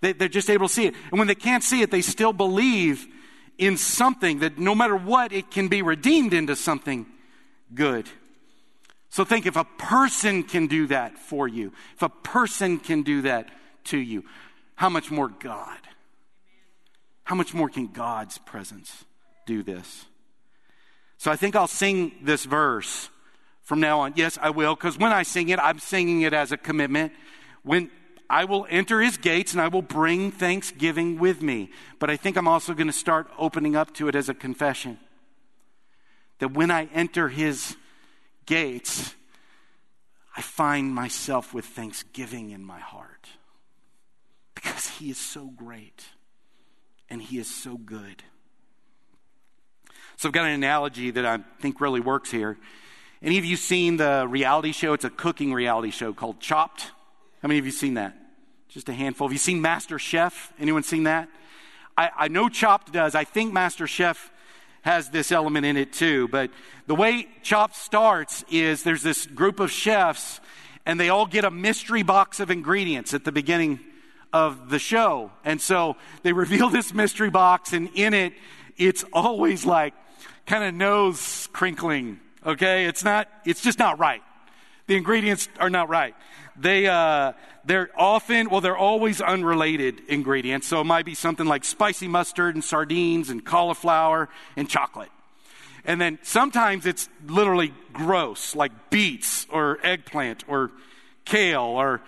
They, 0.00 0.12
they're 0.12 0.28
just 0.28 0.50
able 0.50 0.66
to 0.66 0.74
see 0.74 0.86
it. 0.86 0.94
And 1.10 1.18
when 1.18 1.28
they 1.28 1.36
can't 1.36 1.62
see 1.62 1.82
it, 1.82 1.90
they 1.90 2.02
still 2.02 2.32
believe 2.32 3.06
in 3.58 3.76
something 3.76 4.40
that 4.40 4.58
no 4.58 4.74
matter 4.74 4.96
what, 4.96 5.32
it 5.32 5.50
can 5.50 5.68
be 5.68 5.82
redeemed 5.82 6.34
into 6.34 6.56
something 6.56 7.06
good. 7.74 8.08
So 9.08 9.24
think 9.24 9.46
if 9.46 9.56
a 9.56 9.64
person 9.64 10.42
can 10.42 10.66
do 10.66 10.86
that 10.88 11.18
for 11.18 11.48
you, 11.48 11.72
if 11.94 12.02
a 12.02 12.08
person 12.08 12.78
can 12.78 13.02
do 13.02 13.22
that 13.22 13.48
to 13.84 13.98
you, 13.98 14.24
how 14.74 14.88
much 14.88 15.10
more 15.10 15.28
God? 15.28 15.78
How 17.24 17.34
much 17.34 17.54
more 17.54 17.68
can 17.68 17.88
God's 17.88 18.38
presence 18.38 19.04
do 19.46 19.62
this? 19.62 20.04
So 21.18 21.30
I 21.30 21.36
think 21.36 21.56
I'll 21.56 21.66
sing 21.66 22.12
this 22.22 22.44
verse 22.44 23.08
from 23.62 23.80
now 23.80 24.00
on. 24.00 24.12
Yes, 24.16 24.38
I 24.40 24.50
will, 24.50 24.74
because 24.74 24.98
when 24.98 25.12
I 25.12 25.22
sing 25.22 25.48
it, 25.48 25.58
I'm 25.58 25.78
singing 25.78 26.20
it 26.22 26.32
as 26.34 26.52
a 26.52 26.56
commitment. 26.56 27.12
When 27.62 27.90
I 28.28 28.44
will 28.44 28.66
enter 28.68 29.00
his 29.00 29.16
gates 29.16 29.52
and 29.52 29.60
I 29.60 29.68
will 29.68 29.82
bring 29.82 30.32
thanksgiving 30.32 31.18
with 31.18 31.42
me. 31.42 31.70
But 31.98 32.10
I 32.10 32.16
think 32.16 32.36
I'm 32.36 32.48
also 32.48 32.74
going 32.74 32.88
to 32.88 32.92
start 32.92 33.28
opening 33.38 33.76
up 33.76 33.94
to 33.94 34.08
it 34.08 34.14
as 34.14 34.28
a 34.28 34.34
confession. 34.34 34.98
That 36.38 36.52
when 36.52 36.70
I 36.70 36.88
enter 36.92 37.28
his 37.28 37.76
gates, 38.44 39.14
I 40.36 40.42
find 40.42 40.92
myself 40.94 41.54
with 41.54 41.64
thanksgiving 41.64 42.50
in 42.50 42.64
my 42.64 42.80
heart. 42.80 43.28
Because 44.54 44.88
he 44.88 45.10
is 45.10 45.18
so 45.18 45.46
great 45.46 46.04
and 47.08 47.22
he 47.22 47.38
is 47.38 47.48
so 47.48 47.76
good. 47.76 48.22
So 50.16 50.28
I've 50.28 50.32
got 50.32 50.46
an 50.46 50.52
analogy 50.52 51.10
that 51.10 51.24
I 51.24 51.38
think 51.60 51.80
really 51.80 52.00
works 52.00 52.30
here. 52.30 52.58
Any 53.22 53.38
of 53.38 53.44
you 53.44 53.56
seen 53.56 53.96
the 53.96 54.26
reality 54.28 54.72
show? 54.72 54.92
It's 54.92 55.04
a 55.04 55.10
cooking 55.10 55.52
reality 55.52 55.90
show 55.90 56.12
called 56.12 56.40
Chopped. 56.40 56.90
How 57.46 57.48
many 57.48 57.60
of 57.60 57.66
you 57.66 57.70
seen 57.70 57.94
that? 57.94 58.12
Just 58.70 58.88
a 58.88 58.92
handful. 58.92 59.28
Have 59.28 59.32
you 59.32 59.38
seen 59.38 59.62
Master 59.62 60.00
Chef? 60.00 60.52
Anyone 60.58 60.82
seen 60.82 61.04
that? 61.04 61.28
I, 61.96 62.10
I 62.18 62.26
know 62.26 62.48
Chopped 62.48 62.92
does. 62.92 63.14
I 63.14 63.22
think 63.22 63.52
Master 63.52 63.86
Chef 63.86 64.32
has 64.82 65.10
this 65.10 65.30
element 65.30 65.64
in 65.64 65.76
it 65.76 65.92
too. 65.92 66.26
But 66.26 66.50
the 66.88 66.96
way 66.96 67.28
Chopped 67.44 67.76
starts 67.76 68.44
is 68.50 68.82
there's 68.82 69.04
this 69.04 69.26
group 69.26 69.60
of 69.60 69.70
chefs, 69.70 70.40
and 70.84 70.98
they 70.98 71.08
all 71.08 71.24
get 71.24 71.44
a 71.44 71.50
mystery 71.52 72.02
box 72.02 72.40
of 72.40 72.50
ingredients 72.50 73.14
at 73.14 73.22
the 73.22 73.30
beginning 73.30 73.78
of 74.32 74.68
the 74.68 74.80
show. 74.80 75.30
And 75.44 75.60
so 75.60 75.94
they 76.24 76.32
reveal 76.42 76.68
this 76.68 76.92
mystery 76.92 77.30
box, 77.30 77.72
and 77.72 77.90
in 77.94 78.12
it, 78.12 78.32
it's 78.76 79.04
always 79.12 79.64
like 79.64 79.94
kind 80.46 80.64
of 80.64 80.74
nose 80.74 81.48
crinkling, 81.52 82.18
okay? 82.44 82.86
It's 82.86 83.04
not, 83.04 83.28
it's 83.44 83.62
just 83.62 83.78
not 83.78 84.00
right. 84.00 84.22
The 84.88 84.96
ingredients 84.96 85.48
are 85.60 85.70
not 85.70 85.88
right. 85.88 86.16
They, 86.58 86.86
uh, 86.86 87.32
they're 87.64 87.90
often, 87.96 88.48
well, 88.48 88.60
they're 88.60 88.76
always 88.76 89.20
unrelated 89.20 90.00
ingredients. 90.08 90.66
So 90.66 90.80
it 90.80 90.84
might 90.84 91.04
be 91.04 91.14
something 91.14 91.46
like 91.46 91.64
spicy 91.64 92.08
mustard 92.08 92.54
and 92.54 92.64
sardines 92.64 93.28
and 93.30 93.44
cauliflower 93.44 94.28
and 94.56 94.68
chocolate. 94.68 95.10
And 95.84 96.00
then 96.00 96.18
sometimes 96.22 96.86
it's 96.86 97.08
literally 97.26 97.72
gross, 97.92 98.56
like 98.56 98.90
beets 98.90 99.46
or 99.50 99.78
eggplant 99.82 100.44
or 100.48 100.70
kale 101.24 101.62
or 101.62 102.00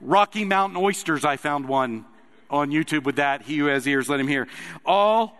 Rocky 0.00 0.44
Mountain 0.44 0.76
oysters. 0.76 1.24
I 1.24 1.36
found 1.36 1.68
one 1.68 2.04
on 2.50 2.70
YouTube 2.70 3.04
with 3.04 3.16
that. 3.16 3.42
He 3.42 3.58
who 3.58 3.66
has 3.66 3.86
ears, 3.86 4.08
let 4.08 4.20
him 4.20 4.28
hear. 4.28 4.46
All 4.84 5.36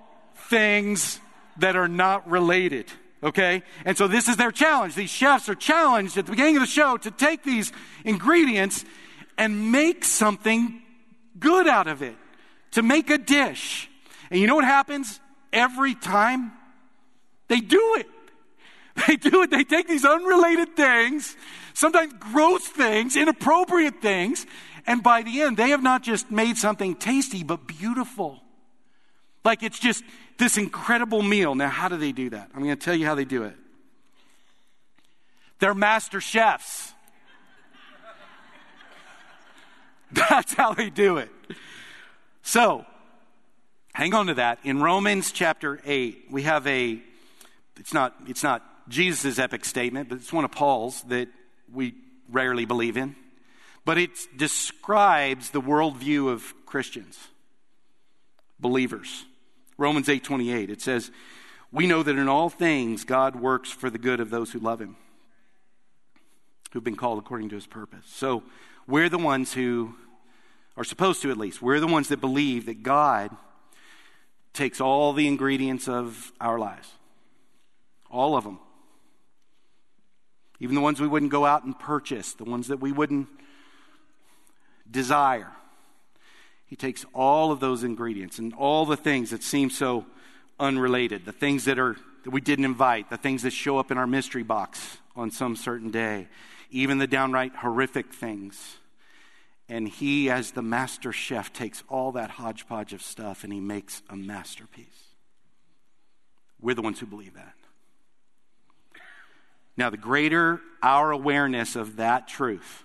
things 0.49 1.21
that 1.59 1.77
are 1.77 1.89
not 1.89 2.29
related. 2.31 2.87
Okay? 3.23 3.63
And 3.85 3.97
so 3.97 4.07
this 4.07 4.29
is 4.29 4.37
their 4.37 4.53
challenge. 4.53 4.95
These 4.95 5.11
chefs 5.11 5.49
are 5.49 5.55
challenged 5.55 6.17
at 6.17 6.27
the 6.27 6.33
beginning 6.33 6.57
of 6.57 6.63
the 6.63 6.67
show 6.67 6.97
to 6.99 7.11
take 7.11 7.43
these 7.43 7.73
ingredients 8.05 8.85
and 9.37 9.73
make 9.73 10.05
something 10.05 10.83
good 11.39 11.69
out 11.69 11.87
of 11.87 12.03
it, 12.03 12.17
to 12.73 12.83
make 12.83 13.11
a 13.11 13.19
dish. 13.19 13.89
And 14.31 14.41
you 14.41 14.47
know 14.47 14.57
what 14.57 14.65
happens 14.65 15.21
every 15.53 15.95
time? 15.95 16.53
They 17.49 17.61
do 17.61 17.97
it. 17.99 18.07
They 19.07 19.15
do 19.15 19.43
it. 19.43 19.53
They 19.53 19.63
take 19.63 19.87
these 19.87 20.05
unrelated 20.05 20.75
things, 20.75 21.37
sometimes 21.73 22.15
gross 22.19 22.67
things, 22.67 23.17
inappropriate 23.17 24.03
things, 24.03 24.45
and 24.89 25.05
by 25.05 25.23
the 25.23 25.43
end, 25.43 25.57
they 25.57 25.69
have 25.69 25.85
not 25.85 26.03
just 26.03 26.33
made 26.33 26.57
something 26.57 26.97
tasty, 26.97 27.45
but 27.45 27.69
beautiful. 27.69 28.43
Like 29.45 29.63
it's 29.63 29.79
just, 29.79 30.03
this 30.39 30.57
incredible 30.57 31.23
meal. 31.23 31.55
Now, 31.55 31.69
how 31.69 31.89
do 31.89 31.97
they 31.97 32.13
do 32.13 32.31
that? 32.31 32.51
I'm 32.55 32.63
going 32.63 32.77
to 32.77 32.83
tell 32.83 32.95
you 32.95 33.07
how 33.07 33.15
they 33.15 33.25
do 33.25 33.43
it. 33.43 33.55
They're 35.59 35.75
master 35.75 36.21
chefs. 36.21 36.93
That's 40.13 40.55
how 40.55 40.73
they 40.73 40.91
do 40.91 41.19
it. 41.19 41.31
So, 42.43 42.87
hang 43.93 44.15
on 44.15 44.29
to 44.29 44.35
that. 44.35 44.61
In 44.63 44.81
Romans 44.81 45.33
chapter 45.33 45.81
8, 45.85 46.27
we 46.31 46.45
have 46.45 46.67
a, 46.67 47.03
it's 47.79 47.93
not, 47.93 48.15
it's 48.27 48.45
not 48.45 48.63
Jesus' 48.89 49.39
epic 49.39 49.65
statement, 49.65 50.09
but 50.09 50.19
it's 50.19 50.33
one 50.33 50.45
of 50.45 50.53
Paul's 50.53 51.03
that 51.03 51.29
we 51.73 51.95
rarely 52.31 52.65
believe 52.65 52.97
in. 52.97 53.17
But 53.85 53.99
it 53.99 54.11
describes 54.37 55.51
the 55.51 55.61
worldview 55.61 56.31
of 56.31 56.55
Christians, 56.65 57.19
believers. 58.61 59.25
Romans 59.79 60.09
8:28. 60.09 60.69
It 60.69 60.83
says, 60.83 61.11
"We 61.73 61.87
know 61.87 62.03
that 62.03 62.17
in 62.17 62.29
all 62.29 62.51
things 62.51 63.05
God 63.05 63.37
works 63.37 63.71
for 63.71 63.89
the 63.89 63.99
good 63.99 64.21
of 64.21 64.29
those 64.29 64.53
who 64.53 64.59
love 64.59 64.81
him, 64.81 64.97
who've 66.73 66.85
been 66.85 66.97
called 66.97 67.19
according 67.19 67.49
to 67.51 67.55
his 67.55 67.67
purpose." 67.67 68.07
So, 68.07 68.43
we're 68.87 69.09
the 69.09 69.19
ones 69.19 69.55
who 69.55 69.95
are 70.77 70.85
supposed 70.85 71.23
to 71.23 71.31
at 71.31 71.39
least. 71.39 71.63
We're 71.63 71.81
the 71.81 71.87
ones 71.87 72.09
that 72.09 72.21
believe 72.21 72.67
that 72.67 72.83
God 72.83 73.37
takes 74.53 74.81
all 74.81 75.13
the 75.13 75.29
ingredients 75.29 75.89
of 75.89 76.33
our 76.41 76.59
lives. 76.59 76.93
All 78.11 78.37
of 78.37 78.45
them. 78.45 78.59
Even 80.59 80.75
the 80.75 80.81
ones 80.81 81.01
we 81.01 81.07
wouldn't 81.07 81.31
go 81.31 81.47
out 81.47 81.63
and 81.63 81.79
purchase, 81.79 82.33
the 82.33 82.45
ones 82.45 82.67
that 82.67 82.81
we 82.81 82.91
wouldn't 82.91 83.29
desire. 84.91 85.53
He 86.69 86.77
takes 86.77 87.05
all 87.13 87.51
of 87.51 87.61
those 87.61 87.83
ingredients 87.83 88.39
and 88.39 88.55
all 88.55 88.87
the 88.87 88.97
things 88.97 89.31
that 89.31 89.43
seem 89.43 89.71
so 89.71 90.07
unrelated, 90.61 91.25
the 91.25 91.33
things 91.33 91.65
that 91.65 91.79
are 91.79 91.97
that 92.25 92.31
we 92.31 92.41
didn't 92.41 92.67
invite, 92.67 93.09
the 93.09 93.17
things 93.17 93.43
that 93.43 93.53
show 93.53 93.79
up 93.79 93.91
in 93.91 93.97
our 93.97 94.07
mystery 94.07 94.43
box 94.43 94.99
on 95.17 95.31
some 95.31 95.57
certain 95.57 95.91
day, 95.91 96.29
even 96.71 96.99
the 96.99 97.07
downright 97.07 97.55
horrific 97.57 98.13
things. 98.13 98.77
And 99.69 99.89
he, 99.89 100.31
as 100.31 100.51
the 100.51 100.63
master 100.63 101.13
chef, 101.13 101.53
takes 101.53 101.83
all 101.89 102.13
that 102.13 102.31
hodgepodge 102.31 102.93
of 102.93 103.03
stuff 103.03 103.45
and 103.45 103.53
he 103.53 103.61
makes 103.61 104.03
a 104.11 104.17
masterpiece. 104.17 104.87
We're 106.61 106.75
the 106.75 106.83
ones 106.83 106.99
who 107.01 107.07
believe 107.07 107.35
that. 107.35 107.55
Now, 109.77 109.91
the 109.91 109.97
greater 109.97 110.61
our 110.83 111.13
awareness 111.13 111.77
of 111.77 111.97
that 111.97 112.29
truth, 112.29 112.85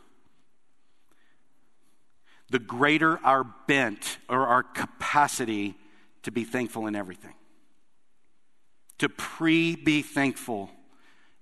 the 2.50 2.60
greater 2.60 3.20
our 3.24 3.44
bent 3.68 4.18
or 4.30 4.48
our 4.48 4.64
capacity 4.64 5.76
to 6.24 6.32
be 6.32 6.44
thankful 6.44 6.88
in 6.88 6.96
everything. 6.96 7.34
To 9.00 9.10
pre 9.10 9.76
be 9.76 10.02
thankful 10.02 10.70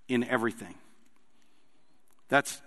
in 0.07 0.23
everything. 0.23 0.75
That's 2.29 2.61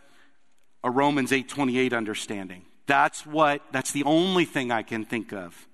a 0.83 0.91
Romans 0.91 1.33
8:28 1.33 1.93
understanding. 1.93 2.65
That's 2.87 3.27
what 3.27 3.63
that's 3.73 3.93
the 3.93 4.05
only 4.05 4.45
thing 4.45 4.71
I 4.71 4.83
can 4.83 5.05
think 5.05 5.33
of 5.33 5.67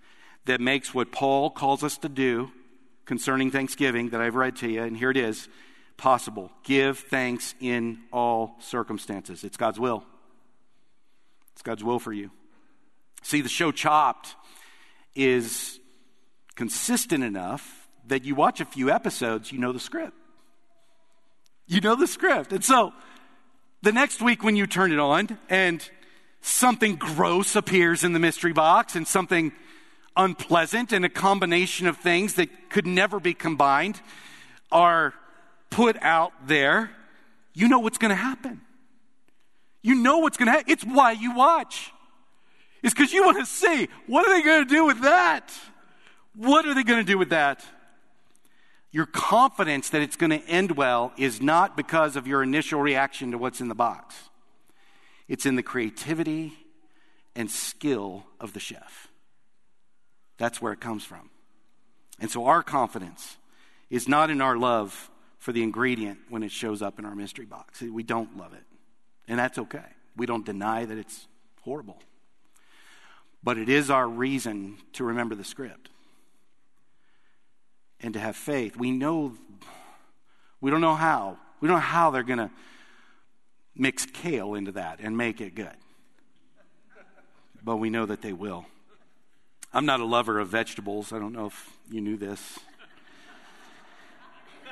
that 0.45 0.61
makes 0.61 0.95
what 0.95 1.13
Paul 1.13 1.51
calls 1.51 1.83
us 1.83 1.99
to 1.99 2.09
do 2.09 2.51
concerning 3.05 3.51
Thanksgiving 3.51 4.11
that 4.11 4.21
I've 4.21 4.37
read 4.37 4.57
to 4.57 4.71
you 4.71 4.83
and 4.83 4.97
here 4.97 5.11
it 5.11 5.17
is 5.17 5.49
possible. 5.97 6.51
Give 6.63 6.99
thanks 6.99 7.55
in 7.61 8.05
all 8.13 8.57
circumstances. 8.61 9.45
It's 9.45 9.57
God's 9.57 9.79
will. 9.79 10.05
It's 11.53 11.63
God's 11.63 11.85
will 11.85 11.99
for 11.99 12.13
you. 12.13 12.31
See, 13.23 13.41
the 13.41 13.49
show 13.49 13.73
Chopped 13.73 14.35
is 15.15 15.79
consistent 16.55 17.25
enough 17.25 17.89
that 18.07 18.25
you 18.25 18.35
watch 18.35 18.61
a 18.61 18.65
few 18.65 18.91
episodes, 18.91 19.53
you 19.53 19.59
know 19.59 19.73
the 19.73 19.81
script. 19.81 20.17
You 21.67 21.81
know 21.81 21.95
the 21.95 22.07
script. 22.07 22.53
And 22.53 22.65
so 22.65 22.93
the 23.83 23.93
next 23.93 24.21
week 24.21 24.43
when 24.43 24.57
you 24.57 24.67
turn 24.67 24.93
it 24.93 24.99
on 24.99 25.39
and 25.49 25.89
something 26.41 26.97
gross 26.97 27.55
appears 27.55 28.03
in 28.03 28.13
the 28.13 28.19
mystery 28.19 28.53
box 28.53 28.97
and 28.97 29.07
something 29.07 29.53
unpleasant 30.17 30.93
and 30.93 31.05
a 31.05 31.09
combination 31.09 31.87
of 31.87 31.97
things 31.97 32.35
that 32.35 32.71
could 32.71 32.87
never 32.87 33.21
be 33.21 33.35
combined 33.35 34.01
are 34.73 35.15
put 35.71 35.97
out 36.03 36.33
there, 36.47 36.91
you 37.55 37.69
know 37.69 37.79
what's 37.79 37.99
going 37.99 38.11
to 38.11 38.15
happen. 38.15 38.61
You 39.83 39.95
know 39.95 40.19
what's 40.19 40.37
going 40.37 40.47
to 40.47 40.53
happen. 40.53 40.71
It's 40.71 40.85
why 40.85 41.13
you 41.13 41.35
watch. 41.35 41.93
It's 42.83 42.95
because 42.95 43.13
you 43.13 43.25
want 43.25 43.39
to 43.39 43.47
see 43.47 43.89
what 44.07 44.27
are 44.27 44.35
they 44.35 44.43
going 44.43 44.67
to 44.67 44.75
do 44.75 44.85
with 44.85 45.03
that? 45.03 45.53
What 46.35 46.67
are 46.67 46.75
they 46.75 46.83
going 46.83 47.05
to 47.05 47.11
do 47.11 47.19
with 47.19 47.31
that? 47.31 47.65
Your 48.93 49.07
confidence 49.07 49.91
that 49.91 50.03
it's 50.03 50.17
going 50.17 50.31
to 50.31 50.45
end 50.49 50.73
well 50.73 51.13
is 51.17 51.41
not 51.41 51.77
because 51.77 52.17
of 52.17 52.27
your 52.27 52.43
initial 52.43 52.81
reaction 52.81 53.31
to 53.31 53.39
what's 53.39 53.61
in 53.61 53.69
the 53.69 53.75
box. 53.75 54.17
It's 55.29 55.47
in 55.47 55.55
the 55.55 55.63
creativity 55.63 56.55
and 57.37 57.51
skill 57.51 58.25
of 58.41 58.53
the 58.53 58.61
chef. 58.61 59.09
That's 60.39 60.61
where 60.61 60.73
it 60.73 60.81
comes 60.81 61.05
from. 61.05 61.31
And 62.19 62.31
so 62.31 62.47
our 62.47 62.63
confidence 62.63 63.37
is 63.91 64.09
not 64.09 64.31
in 64.31 64.41
our 64.41 64.57
love 64.57 65.11
for 65.39 65.53
the 65.53 65.63
ingredient 65.63 66.19
when 66.29 66.43
it 66.43 66.51
shows 66.51 66.83
up 66.83 66.99
in 66.99 67.05
our 67.05 67.15
mystery 67.15 67.47
box. 67.47 67.81
We 67.81 68.03
don't 68.03 68.37
love 68.37 68.53
it. 68.55 68.65
And 69.29 69.39
that's 69.39 69.59
okay. 69.59 69.85
We 70.17 70.27
don't 70.27 70.45
deny 70.45 70.85
that 70.85 70.99
it's 70.99 71.29
horrible. 71.63 71.99
But 73.43 73.59
it 73.59 73.69
is 73.69 73.91
our 73.91 74.07
reason 74.07 74.77
to 74.95 75.05
remember 75.05 75.35
the 75.35 75.45
script 75.45 75.89
and 78.01 78.15
to 78.15 78.21
have 78.21 78.37
faith. 78.37 78.77
We 78.77 78.91
know, 78.91 79.35
we 80.61 80.71
don't 80.71 80.81
know 80.81 80.95
how. 80.95 81.39
We 81.61 81.69
don't 81.69 81.77
know 81.77 81.81
how 81.81 82.11
they're 82.11 82.23
going 82.23 82.39
to 82.39 82.51
mix 83.75 84.05
kale 84.05 84.55
into 84.55 84.73
that 84.73 85.01
and 85.01 85.17
make 85.17 85.41
it 85.41 85.55
good. 85.55 85.77
But 87.63 87.77
we 87.77 87.91
know 87.91 88.07
that 88.07 88.23
they 88.23 88.33
will. 88.33 88.67
I'm 89.73 89.87
not 89.87 90.01
a 90.01 90.05
lover 90.05 90.39
of 90.39 90.49
vegetables. 90.49 91.13
I 91.13 91.19
don't 91.19 91.33
know 91.33 91.47
if 91.47 91.71
you 91.91 92.01
knew 92.01 92.17
this 92.17 92.59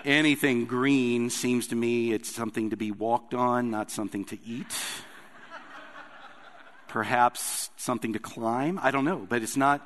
anything 0.04 0.64
green 0.64 1.30
seems 1.30 1.68
to 1.68 1.76
me 1.76 2.12
it's 2.12 2.34
something 2.34 2.70
to 2.70 2.76
be 2.76 2.90
walked 2.90 3.34
on, 3.34 3.70
not 3.70 3.90
something 3.90 4.24
to 4.26 4.38
eat. 4.46 4.74
Perhaps 6.88 7.70
something 7.76 8.12
to 8.14 8.18
climb. 8.18 8.78
I 8.82 8.90
don't 8.90 9.04
know, 9.04 9.26
but 9.28 9.42
it's 9.42 9.56
not 9.56 9.82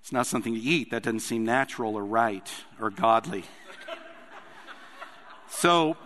it's 0.00 0.12
not 0.12 0.26
something 0.26 0.54
to 0.54 0.60
eat. 0.60 0.90
That 0.90 1.02
doesn't 1.02 1.20
seem 1.20 1.44
natural 1.44 1.96
or 1.96 2.04
right 2.04 2.48
or 2.80 2.90
godly. 2.90 3.44
So, 5.50 5.96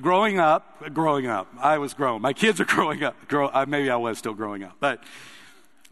growing 0.00 0.38
up, 0.38 0.94
growing 0.94 1.26
up, 1.26 1.48
I 1.60 1.78
was 1.78 1.92
grown. 1.92 2.22
My 2.22 2.32
kids 2.32 2.60
are 2.60 2.64
growing 2.76 3.02
up. 3.02 3.16
Grow, 3.26 3.48
uh, 3.48 3.66
maybe 3.66 3.90
I 3.90 3.96
was 3.96 4.16
still 4.16 4.32
growing 4.32 4.62
up, 4.62 4.76
but 4.78 5.02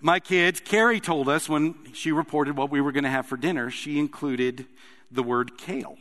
my 0.03 0.19
kids, 0.19 0.61
Carrie 0.61 1.01
told 1.01 1.29
us 1.29 1.49
when 1.49 1.77
she 1.95 2.11
reported 2.11 2.57
what 2.57 2.71
we 2.71 2.81
were 2.81 2.91
going 2.93 3.05
to 3.05 3.11
have 3.11 3.27
for 3.27 3.37
dinner, 3.37 3.71
she 3.71 3.99
included 3.99 4.67
the 5.11 5.23
word 5.23 5.57
kale. 5.57 5.97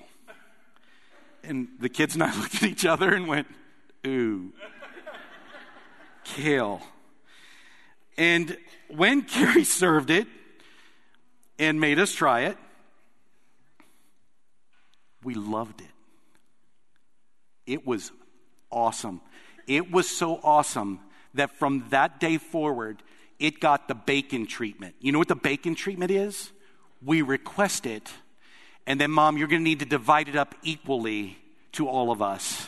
And 1.43 1.67
the 1.79 1.89
kids 1.89 2.15
and 2.15 2.23
I 2.23 2.35
looked 2.39 2.55
at 2.55 2.63
each 2.63 2.85
other 2.85 3.13
and 3.13 3.27
went, 3.27 3.47
ooh, 4.05 4.53
kale. 6.23 6.81
And 8.21 8.55
when 8.87 9.21
Carrie 9.33 9.63
served 9.63 10.11
it 10.11 10.27
and 11.57 11.81
made 11.81 11.97
us 11.97 12.13
try 12.13 12.41
it, 12.41 12.57
we 15.23 15.33
loved 15.33 15.81
it. 15.81 15.87
It 17.65 17.87
was 17.87 18.11
awesome. 18.69 19.21
It 19.65 19.91
was 19.91 20.07
so 20.07 20.39
awesome 20.43 20.99
that 21.33 21.57
from 21.57 21.85
that 21.89 22.19
day 22.19 22.37
forward, 22.37 23.01
it 23.39 23.59
got 23.59 23.87
the 23.87 23.95
bacon 23.95 24.45
treatment. 24.45 24.93
You 24.99 25.11
know 25.11 25.17
what 25.17 25.27
the 25.27 25.35
bacon 25.35 25.73
treatment 25.73 26.11
is? 26.11 26.51
We 27.03 27.23
request 27.23 27.87
it 27.87 28.07
and 28.85 29.01
then, 29.01 29.09
mom, 29.09 29.37
you're 29.37 29.47
going 29.47 29.61
to 29.61 29.63
need 29.63 29.79
to 29.79 29.85
divide 29.85 30.29
it 30.29 30.35
up 30.35 30.53
equally 30.61 31.37
to 31.73 31.87
all 31.87 32.11
of 32.11 32.21
us, 32.21 32.67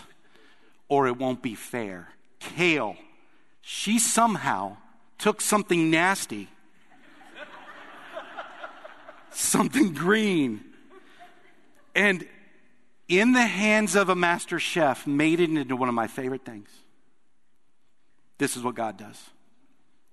or 0.88 1.08
it 1.08 1.18
won't 1.18 1.42
be 1.42 1.56
fair. 1.56 2.10
Kale, 2.40 2.96
she 3.62 4.00
somehow 4.00 4.78
took 5.24 5.40
something 5.40 5.90
nasty, 5.90 6.50
something 9.32 9.94
green, 9.94 10.60
and 11.96 12.28
in 13.08 13.32
the 13.32 13.48
hands 13.48 13.96
of 13.96 14.10
a 14.10 14.16
master 14.16 14.60
chef, 14.60 15.08
made 15.08 15.40
it 15.40 15.50
into 15.50 15.78
one 15.78 15.88
of 15.88 15.96
my 15.96 16.08
favorite 16.08 16.44
things. 16.44 16.68
This 18.38 18.58
is 18.58 18.64
what 18.64 18.76
God 18.76 18.98
does. 18.98 19.30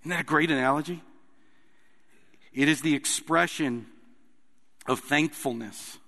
Isn't 0.03 0.11
that 0.11 0.21
a 0.21 0.25
great 0.25 0.49
analogy? 0.49 1.03
It 2.53 2.69
is 2.69 2.81
the 2.81 2.95
expression 2.95 3.87
of 4.87 5.01
thankfulness 5.01 5.99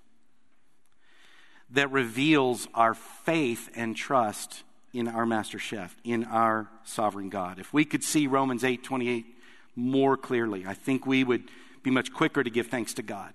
that 1.71 1.91
reveals 1.91 2.69
our 2.73 2.95
faith 2.95 3.69
and 3.75 3.97
trust 3.97 4.63
in 4.93 5.09
our 5.09 5.25
master 5.25 5.59
chef, 5.59 5.97
in 6.05 6.25
our 6.25 6.69
sovereign 6.85 7.29
God. 7.29 7.59
If 7.59 7.73
we 7.73 7.85
could 7.85 8.05
see 8.05 8.27
Romans 8.27 8.65
8 8.65 8.83
28 8.83 9.27
more 9.75 10.17
clearly, 10.17 10.67
I 10.67 10.75
think 10.75 11.07
we 11.07 11.25
would 11.25 11.45
be 11.83 11.91
much 11.91 12.13
quicker 12.13 12.43
to 12.43 12.51
give 12.51 12.67
thanks 12.67 12.95
to 12.95 13.03
God 13.03 13.33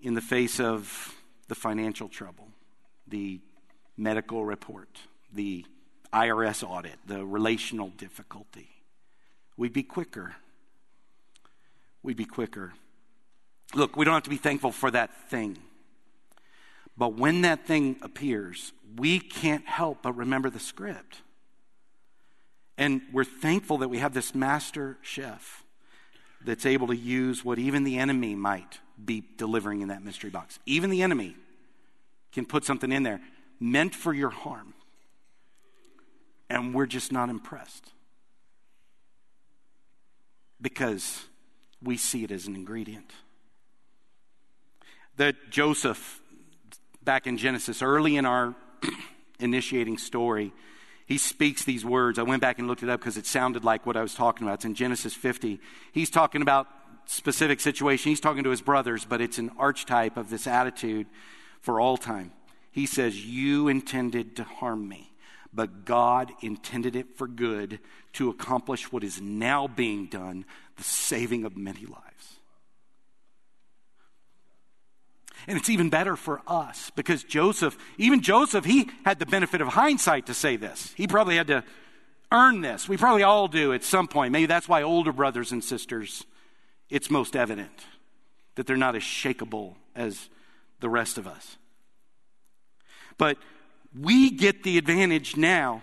in 0.00 0.14
the 0.14 0.20
face 0.20 0.58
of 0.58 1.14
the 1.48 1.54
financial 1.54 2.08
trouble, 2.08 2.48
the 3.06 3.40
medical 3.96 4.44
report, 4.44 4.88
the 5.32 5.66
IRS 6.12 6.68
audit, 6.68 6.96
the 7.06 7.24
relational 7.24 7.88
difficulty. 7.90 8.68
We'd 9.56 9.72
be 9.72 9.82
quicker. 9.82 10.36
we'd 12.02 12.16
be 12.16 12.24
quicker. 12.24 12.72
Look, 13.74 13.96
we 13.96 14.04
don't 14.04 14.14
have 14.14 14.22
to 14.24 14.30
be 14.30 14.36
thankful 14.36 14.72
for 14.72 14.90
that 14.90 15.28
thing. 15.28 15.58
But 17.00 17.14
when 17.14 17.40
that 17.40 17.66
thing 17.66 17.96
appears, 18.02 18.74
we 18.94 19.20
can't 19.20 19.64
help 19.64 20.02
but 20.02 20.12
remember 20.12 20.50
the 20.50 20.60
script. 20.60 21.22
And 22.76 23.00
we're 23.10 23.24
thankful 23.24 23.78
that 23.78 23.88
we 23.88 24.00
have 24.00 24.12
this 24.12 24.34
master 24.34 24.98
chef 25.00 25.64
that's 26.44 26.66
able 26.66 26.88
to 26.88 26.96
use 26.96 27.42
what 27.42 27.58
even 27.58 27.84
the 27.84 27.96
enemy 27.96 28.34
might 28.34 28.80
be 29.02 29.24
delivering 29.38 29.80
in 29.80 29.88
that 29.88 30.04
mystery 30.04 30.28
box. 30.28 30.58
Even 30.66 30.90
the 30.90 31.00
enemy 31.00 31.36
can 32.32 32.44
put 32.44 32.66
something 32.66 32.92
in 32.92 33.02
there 33.02 33.22
meant 33.58 33.94
for 33.94 34.12
your 34.12 34.28
harm. 34.28 34.74
And 36.50 36.74
we're 36.74 36.84
just 36.84 37.12
not 37.12 37.30
impressed 37.30 37.92
because 40.60 41.24
we 41.82 41.96
see 41.96 42.24
it 42.24 42.30
as 42.30 42.46
an 42.46 42.54
ingredient. 42.54 43.10
That 45.16 45.48
Joseph, 45.48 46.19
back 47.02 47.26
in 47.26 47.36
Genesis, 47.36 47.82
early 47.82 48.16
in 48.16 48.26
our 48.26 48.54
initiating 49.40 49.98
story, 49.98 50.52
he 51.06 51.18
speaks 51.18 51.64
these 51.64 51.84
words. 51.84 52.18
I 52.18 52.22
went 52.22 52.40
back 52.40 52.58
and 52.58 52.68
looked 52.68 52.82
it 52.82 52.88
up 52.88 53.00
because 53.00 53.16
it 53.16 53.26
sounded 53.26 53.64
like 53.64 53.84
what 53.84 53.96
I 53.96 54.02
was 54.02 54.14
talking 54.14 54.46
about. 54.46 54.54
It's 54.54 54.64
in 54.64 54.74
Genesis 54.74 55.12
50. 55.12 55.60
He's 55.92 56.10
talking 56.10 56.40
about 56.40 56.68
specific 57.06 57.60
situation. 57.60 58.10
He's 58.10 58.20
talking 58.20 58.44
to 58.44 58.50
his 58.50 58.62
brothers, 58.62 59.04
but 59.04 59.20
it's 59.20 59.38
an 59.38 59.50
archetype 59.58 60.16
of 60.16 60.30
this 60.30 60.46
attitude 60.46 61.08
for 61.60 61.80
all 61.80 61.96
time. 61.96 62.32
He 62.70 62.86
says, 62.86 63.26
You 63.26 63.68
intended 63.68 64.36
to 64.36 64.44
harm 64.44 64.88
me, 64.88 65.12
but 65.52 65.84
God 65.84 66.30
intended 66.40 66.94
it 66.94 67.16
for 67.16 67.26
good 67.26 67.80
to 68.14 68.30
accomplish 68.30 68.92
what 68.92 69.02
is 69.02 69.20
now 69.20 69.66
being 69.66 70.06
done, 70.06 70.44
the 70.76 70.84
saving 70.84 71.44
of 71.44 71.56
many 71.56 71.86
lives. 71.86 72.39
And 75.50 75.58
it's 75.58 75.68
even 75.68 75.90
better 75.90 76.14
for 76.14 76.42
us 76.46 76.92
because 76.94 77.24
Joseph, 77.24 77.76
even 77.98 78.20
Joseph, 78.22 78.64
he 78.64 78.88
had 79.04 79.18
the 79.18 79.26
benefit 79.26 79.60
of 79.60 79.66
hindsight 79.66 80.26
to 80.26 80.34
say 80.34 80.54
this. 80.54 80.94
He 80.96 81.08
probably 81.08 81.34
had 81.34 81.48
to 81.48 81.64
earn 82.30 82.60
this. 82.60 82.88
We 82.88 82.96
probably 82.96 83.24
all 83.24 83.48
do 83.48 83.72
at 83.72 83.82
some 83.82 84.06
point. 84.06 84.30
Maybe 84.30 84.46
that's 84.46 84.68
why 84.68 84.84
older 84.84 85.12
brothers 85.12 85.50
and 85.50 85.64
sisters, 85.64 86.24
it's 86.88 87.10
most 87.10 87.34
evident 87.34 87.84
that 88.54 88.68
they're 88.68 88.76
not 88.76 88.94
as 88.94 89.02
shakable 89.02 89.74
as 89.96 90.28
the 90.78 90.88
rest 90.88 91.18
of 91.18 91.26
us. 91.26 91.56
But 93.18 93.36
we 93.92 94.30
get 94.30 94.62
the 94.62 94.78
advantage 94.78 95.36
now 95.36 95.82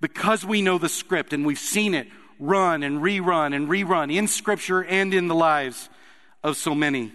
because 0.00 0.46
we 0.46 0.62
know 0.62 0.78
the 0.78 0.88
script 0.88 1.34
and 1.34 1.44
we've 1.44 1.58
seen 1.58 1.92
it 1.92 2.08
run 2.38 2.82
and 2.82 3.02
rerun 3.02 3.54
and 3.54 3.68
rerun 3.68 4.10
in 4.10 4.28
Scripture 4.28 4.82
and 4.82 5.12
in 5.12 5.28
the 5.28 5.34
lives 5.34 5.90
of 6.42 6.56
so 6.56 6.74
many. 6.74 7.12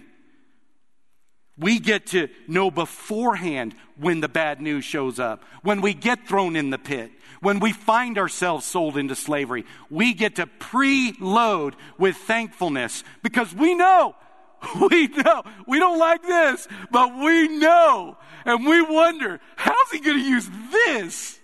We 1.60 1.78
get 1.78 2.06
to 2.08 2.28
know 2.48 2.70
beforehand 2.70 3.76
when 3.96 4.20
the 4.20 4.28
bad 4.28 4.60
news 4.60 4.84
shows 4.84 5.20
up, 5.20 5.44
when 5.62 5.80
we 5.82 5.94
get 5.94 6.26
thrown 6.26 6.56
in 6.56 6.70
the 6.70 6.78
pit, 6.78 7.12
when 7.40 7.60
we 7.60 7.72
find 7.72 8.18
ourselves 8.18 8.66
sold 8.66 8.96
into 8.96 9.14
slavery. 9.14 9.64
We 9.90 10.14
get 10.14 10.36
to 10.36 10.46
preload 10.46 11.74
with 11.98 12.16
thankfulness 12.16 13.04
because 13.22 13.54
we 13.54 13.74
know 13.74 14.16
We 14.90 15.08
know. 15.08 15.42
We 15.66 15.78
don't 15.78 15.98
like 15.98 16.22
this, 16.22 16.68
but 16.90 17.16
we 17.16 17.48
know. 17.48 18.16
And 18.44 18.66
we 18.66 18.82
wonder, 18.82 19.40
how's 19.56 19.90
he 19.90 20.00
going 20.00 20.18
to 20.18 20.24
use 20.24 20.48
this? 20.72 21.38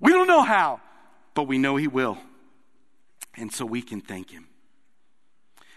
We 0.00 0.12
don't 0.12 0.26
know 0.26 0.42
how, 0.42 0.80
but 1.34 1.44
we 1.44 1.58
know 1.58 1.76
he 1.76 1.88
will. 1.88 2.18
And 3.36 3.52
so 3.52 3.64
we 3.64 3.82
can 3.82 4.00
thank 4.00 4.30
him. 4.30 4.48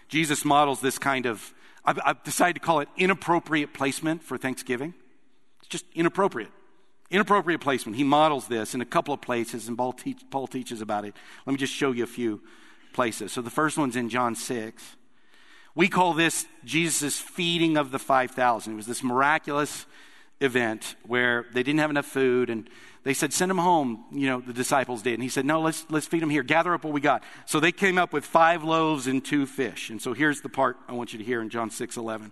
Jesus 0.08 0.44
models 0.44 0.82
this 0.82 1.00
kind 1.00 1.26
of, 1.26 1.54
I've, 1.86 2.00
I've 2.04 2.24
decided 2.24 2.56
to 2.56 2.60
call 2.60 2.80
it 2.80 2.90
inappropriate 2.98 3.74
placement 3.74 4.24
for 4.24 4.38
Thanksgiving. 4.38 4.94
It's 5.60 5.70
just 5.70 5.86
inappropriate. 5.94 6.52
Inappropriate 7.12 7.62
placement. 7.62 7.98
He 7.98 8.04
models 8.04 8.48
this 8.48 8.74
in 8.74 8.82
a 8.82 8.86
couple 8.86 9.14
of 9.14 9.22
places, 9.22 9.68
and 9.68 9.78
Paul, 9.78 9.94
teach, 9.94 10.22
Paul 10.32 10.48
teaches 10.48 10.82
about 10.82 11.06
it. 11.06 11.16
Let 11.46 11.54
me 11.54 11.58
just 11.58 11.74
show 11.74 11.92
you 11.92 12.04
a 12.04 12.08
few 12.08 12.42
places. 12.94 13.32
So 13.32 13.42
the 13.42 13.52
first 13.52 13.78
one's 13.78 13.96
in 13.96 14.10
John 14.10 14.36
6. 14.36 14.96
We 15.76 15.88
call 15.88 16.14
this 16.14 16.48
Jesus' 16.64 17.20
feeding 17.20 17.78
of 17.78 17.92
the 17.92 18.00
5,000. 18.00 18.74
It 18.74 18.76
was 18.76 18.88
this 18.88 19.04
miraculous 19.04 19.86
event 20.42 20.96
where 21.06 21.46
they 21.54 21.64
didn't 21.64 21.80
have 21.80 21.90
enough 21.90 22.06
food 22.06 22.50
and 22.50 22.70
they 23.04 23.14
said, 23.14 23.32
send 23.32 23.50
them 23.50 23.60
home. 23.60 24.04
You 24.12 24.28
know, 24.28 24.42
the 24.42 24.52
disciples 24.52 25.04
did. 25.04 25.14
And 25.14 25.24
he 25.24 25.30
said, 25.30 25.46
no, 25.46 25.62
let's, 25.62 25.86
let's 25.90 26.08
feed 26.08 26.22
them 26.22 26.30
here. 26.32 26.42
Gather 26.42 26.74
up 26.74 26.84
what 26.84 26.94
we 26.94 27.02
got. 27.02 27.24
So 27.46 27.60
they 27.60 27.72
came 27.72 27.98
up 27.98 28.12
with 28.12 28.26
five 28.26 28.64
loaves 28.64 29.06
and 29.06 29.24
two 29.24 29.46
fish. 29.46 29.90
And 29.92 30.02
so 30.02 30.14
here's 30.14 30.42
the 30.42 30.50
part 30.50 30.78
I 30.88 30.94
want 30.94 31.14
you 31.14 31.20
to 31.20 31.26
hear 31.26 31.42
in 31.42 31.50
John 31.50 31.70
6 31.70 31.98
11. 31.98 32.32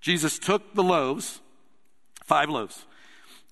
Jesus 0.00 0.38
took 0.38 0.74
the 0.74 0.82
loaves, 0.82 1.40
five 2.24 2.50
loaves, 2.50 2.86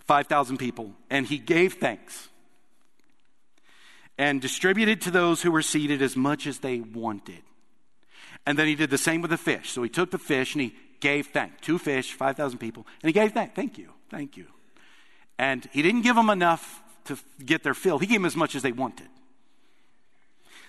5,000 0.05 0.59
people, 0.59 0.93
and 1.11 1.27
he 1.27 1.39
gave 1.39 1.75
thanks 1.75 2.29
and 4.19 4.41
distributed 4.41 5.01
to 5.01 5.11
those 5.11 5.43
who 5.43 5.51
were 5.51 5.63
seated 5.63 6.03
as 6.03 6.17
much 6.17 6.47
as 6.47 6.59
they 6.59 6.81
wanted. 6.81 7.43
And 8.47 8.59
then 8.59 8.67
he 8.67 8.75
did 8.75 8.91
the 8.91 8.99
same 8.99 9.23
with 9.23 9.31
the 9.31 9.39
fish. 9.39 9.71
So 9.71 9.83
he 9.83 9.89
took 9.89 10.11
the 10.11 10.19
fish 10.19 10.55
and 10.55 10.63
he 10.63 10.75
gave 11.03 11.27
thanks. 11.27 11.57
Two 11.61 11.79
fish, 11.79 12.15
5,000 12.15 12.59
people. 12.59 12.87
And 13.03 13.09
he 13.09 13.13
gave 13.13 13.33
thanks. 13.33 13.55
Thank 13.55 13.77
you. 13.77 13.91
Thank 14.11 14.39
you. 14.39 14.47
And 15.39 15.69
he 15.73 15.83
didn't 15.83 16.03
give 16.03 16.17
them 16.17 16.31
enough 16.31 16.83
to 17.05 17.19
get 17.45 17.63
their 17.63 17.75
fill. 17.75 17.99
He 17.99 18.07
gave 18.07 18.21
them 18.21 18.25
as 18.25 18.37
much 18.37 18.55
as 18.55 18.63
they 18.63 18.73
wanted. 18.73 19.09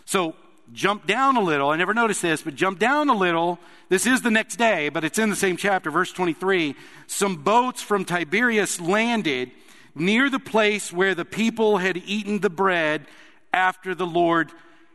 So 0.04 0.36
jump 0.74 1.08
down 1.08 1.38
a 1.38 1.42
little. 1.42 1.70
I 1.70 1.78
never 1.78 1.94
noticed 1.94 2.22
this, 2.22 2.42
but 2.42 2.56
jump 2.56 2.80
down 2.80 3.10
a 3.10 3.16
little. 3.16 3.60
This 3.88 4.06
is 4.06 4.22
the 4.22 4.32
next 4.32 4.58
day, 4.58 4.90
but 4.90 5.06
it's 5.06 5.20
in 5.20 5.30
the 5.30 5.36
same 5.36 5.56
chapter, 5.56 5.90
verse 5.90 6.12
23. 6.12 6.76
Some 7.08 7.38
boats 7.44 7.82
from 7.82 8.04
Tiberias 8.04 8.82
landed 8.82 9.52
near 9.96 10.30
the 10.30 10.40
place 10.40 10.92
where 10.92 11.16
the 11.16 11.26
people 11.26 11.78
had 11.78 11.98
eaten 11.98 12.40
the 12.40 12.50
bread 12.50 13.06
after 13.54 13.96
the 13.96 14.08
Lord 14.08 14.52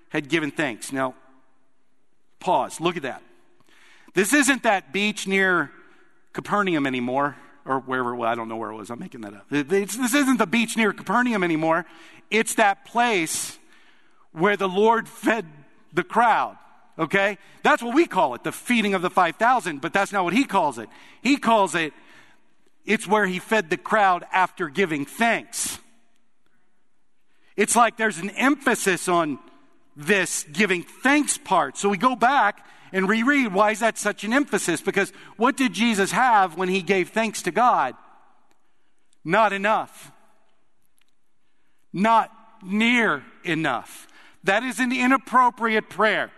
had 0.08 0.28
given 0.28 0.50
thanks. 0.50 0.92
Now, 0.92 1.14
Pause. 2.40 2.80
Look 2.80 2.96
at 2.96 3.02
that. 3.02 3.22
This 4.18 4.32
isn't 4.32 4.64
that 4.64 4.92
beach 4.92 5.28
near 5.28 5.70
Capernaum 6.32 6.88
anymore, 6.88 7.36
or 7.64 7.78
wherever, 7.78 8.16
well, 8.16 8.28
I 8.28 8.34
don't 8.34 8.48
know 8.48 8.56
where 8.56 8.72
it 8.72 8.74
was. 8.74 8.90
I'm 8.90 8.98
making 8.98 9.20
that 9.20 9.32
up. 9.32 9.46
It's, 9.48 9.96
this 9.96 10.12
isn't 10.12 10.38
the 10.38 10.46
beach 10.46 10.76
near 10.76 10.92
Capernaum 10.92 11.44
anymore. 11.44 11.86
It's 12.28 12.56
that 12.56 12.84
place 12.84 13.56
where 14.32 14.56
the 14.56 14.68
Lord 14.68 15.08
fed 15.08 15.46
the 15.92 16.02
crowd. 16.02 16.56
Okay? 16.98 17.38
That's 17.62 17.80
what 17.80 17.94
we 17.94 18.06
call 18.06 18.34
it, 18.34 18.42
the 18.42 18.50
feeding 18.50 18.92
of 18.92 19.02
the 19.02 19.08
5,000, 19.08 19.80
but 19.80 19.92
that's 19.92 20.10
not 20.10 20.24
what 20.24 20.32
he 20.32 20.42
calls 20.42 20.78
it. 20.78 20.88
He 21.22 21.36
calls 21.36 21.76
it, 21.76 21.92
it's 22.84 23.06
where 23.06 23.24
he 23.24 23.38
fed 23.38 23.70
the 23.70 23.76
crowd 23.76 24.26
after 24.32 24.68
giving 24.68 25.04
thanks. 25.04 25.78
It's 27.56 27.76
like 27.76 27.96
there's 27.96 28.18
an 28.18 28.30
emphasis 28.30 29.08
on 29.08 29.38
this 29.94 30.42
giving 30.52 30.82
thanks 30.82 31.38
part. 31.38 31.76
So 31.76 31.88
we 31.88 31.98
go 31.98 32.16
back 32.16 32.66
and 32.92 33.08
reread 33.08 33.52
why 33.52 33.72
is 33.72 33.80
that 33.80 33.98
such 33.98 34.24
an 34.24 34.32
emphasis? 34.32 34.80
Because 34.80 35.12
what 35.36 35.56
did 35.56 35.72
Jesus 35.72 36.12
have 36.12 36.56
when 36.56 36.68
he 36.68 36.82
gave 36.82 37.10
thanks 37.10 37.42
to 37.42 37.50
God? 37.50 37.94
Not 39.24 39.52
enough. 39.52 40.12
Not 41.92 42.30
near 42.62 43.22
enough. 43.44 44.06
That 44.44 44.62
is 44.62 44.78
an 44.78 44.92
inappropriate 44.92 45.88
prayer. 45.88 46.30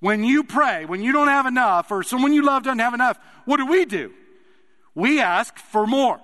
When 0.00 0.24
you 0.24 0.44
pray, 0.44 0.86
when 0.86 1.02
you 1.02 1.12
don't 1.12 1.28
have 1.28 1.46
enough, 1.46 1.90
or 1.90 2.02
someone 2.02 2.32
you 2.32 2.42
love 2.42 2.62
doesn't 2.62 2.78
have 2.78 2.94
enough, 2.94 3.18
what 3.44 3.58
do 3.58 3.66
we 3.66 3.84
do? 3.84 4.12
We 4.94 5.20
ask 5.20 5.58
for 5.58 5.86
more. 5.86 6.18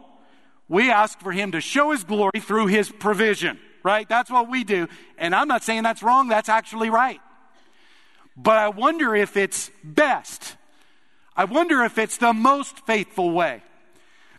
We 0.68 0.90
ask 0.90 1.20
for 1.20 1.30
Him 1.30 1.52
to 1.52 1.60
show 1.60 1.92
His 1.92 2.04
glory 2.04 2.40
through 2.40 2.66
His 2.68 2.90
provision 2.90 3.58
right? 3.86 4.08
That's 4.08 4.28
what 4.28 4.50
we 4.50 4.64
do. 4.64 4.88
And 5.16 5.32
I'm 5.32 5.46
not 5.46 5.62
saying 5.62 5.84
that's 5.84 6.02
wrong, 6.02 6.26
that's 6.28 6.48
actually 6.48 6.90
right. 6.90 7.20
But 8.36 8.58
I 8.58 8.68
wonder 8.68 9.14
if 9.14 9.36
it's 9.36 9.70
best. 9.82 10.56
I 11.36 11.44
wonder 11.44 11.82
if 11.84 11.98
it's 11.98 12.18
the 12.18 12.32
most 12.32 12.86
faithful 12.86 13.30
way. 13.30 13.62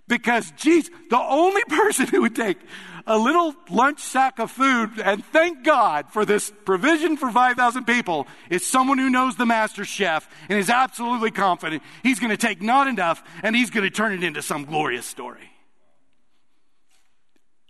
Because, 0.08 0.52
Jesus, 0.52 0.94
the 1.10 1.20
only 1.20 1.64
person 1.68 2.08
who 2.08 2.22
would 2.22 2.36
take 2.36 2.58
a 3.06 3.18
little 3.18 3.56
lunch 3.70 4.00
sack 4.00 4.38
of 4.38 4.52
food 4.52 5.00
and 5.04 5.24
thank 5.26 5.64
God 5.64 6.12
for 6.12 6.26
this 6.26 6.52
provision 6.66 7.16
for 7.18 7.32
5,000 7.32 7.86
people 7.86 8.28
is 8.50 8.66
someone 8.66 8.98
who 8.98 9.10
knows 9.10 9.38
the 9.38 9.46
master 9.46 9.86
chef 9.86 10.30
and 10.50 10.60
is 10.60 10.70
absolutely 10.70 11.32
confident 11.32 11.82
he's 12.04 12.20
going 12.20 12.32
to 12.32 12.38
take 12.38 12.62
not 12.62 12.88
enough 12.88 13.24
and 13.44 13.56
he's 13.56 13.70
going 13.70 13.86
to 13.86 13.90
turn 13.90 14.12
it 14.12 14.24
into 14.24 14.42
some 14.42 14.66
glorious 14.66 15.06
story. 15.06 15.50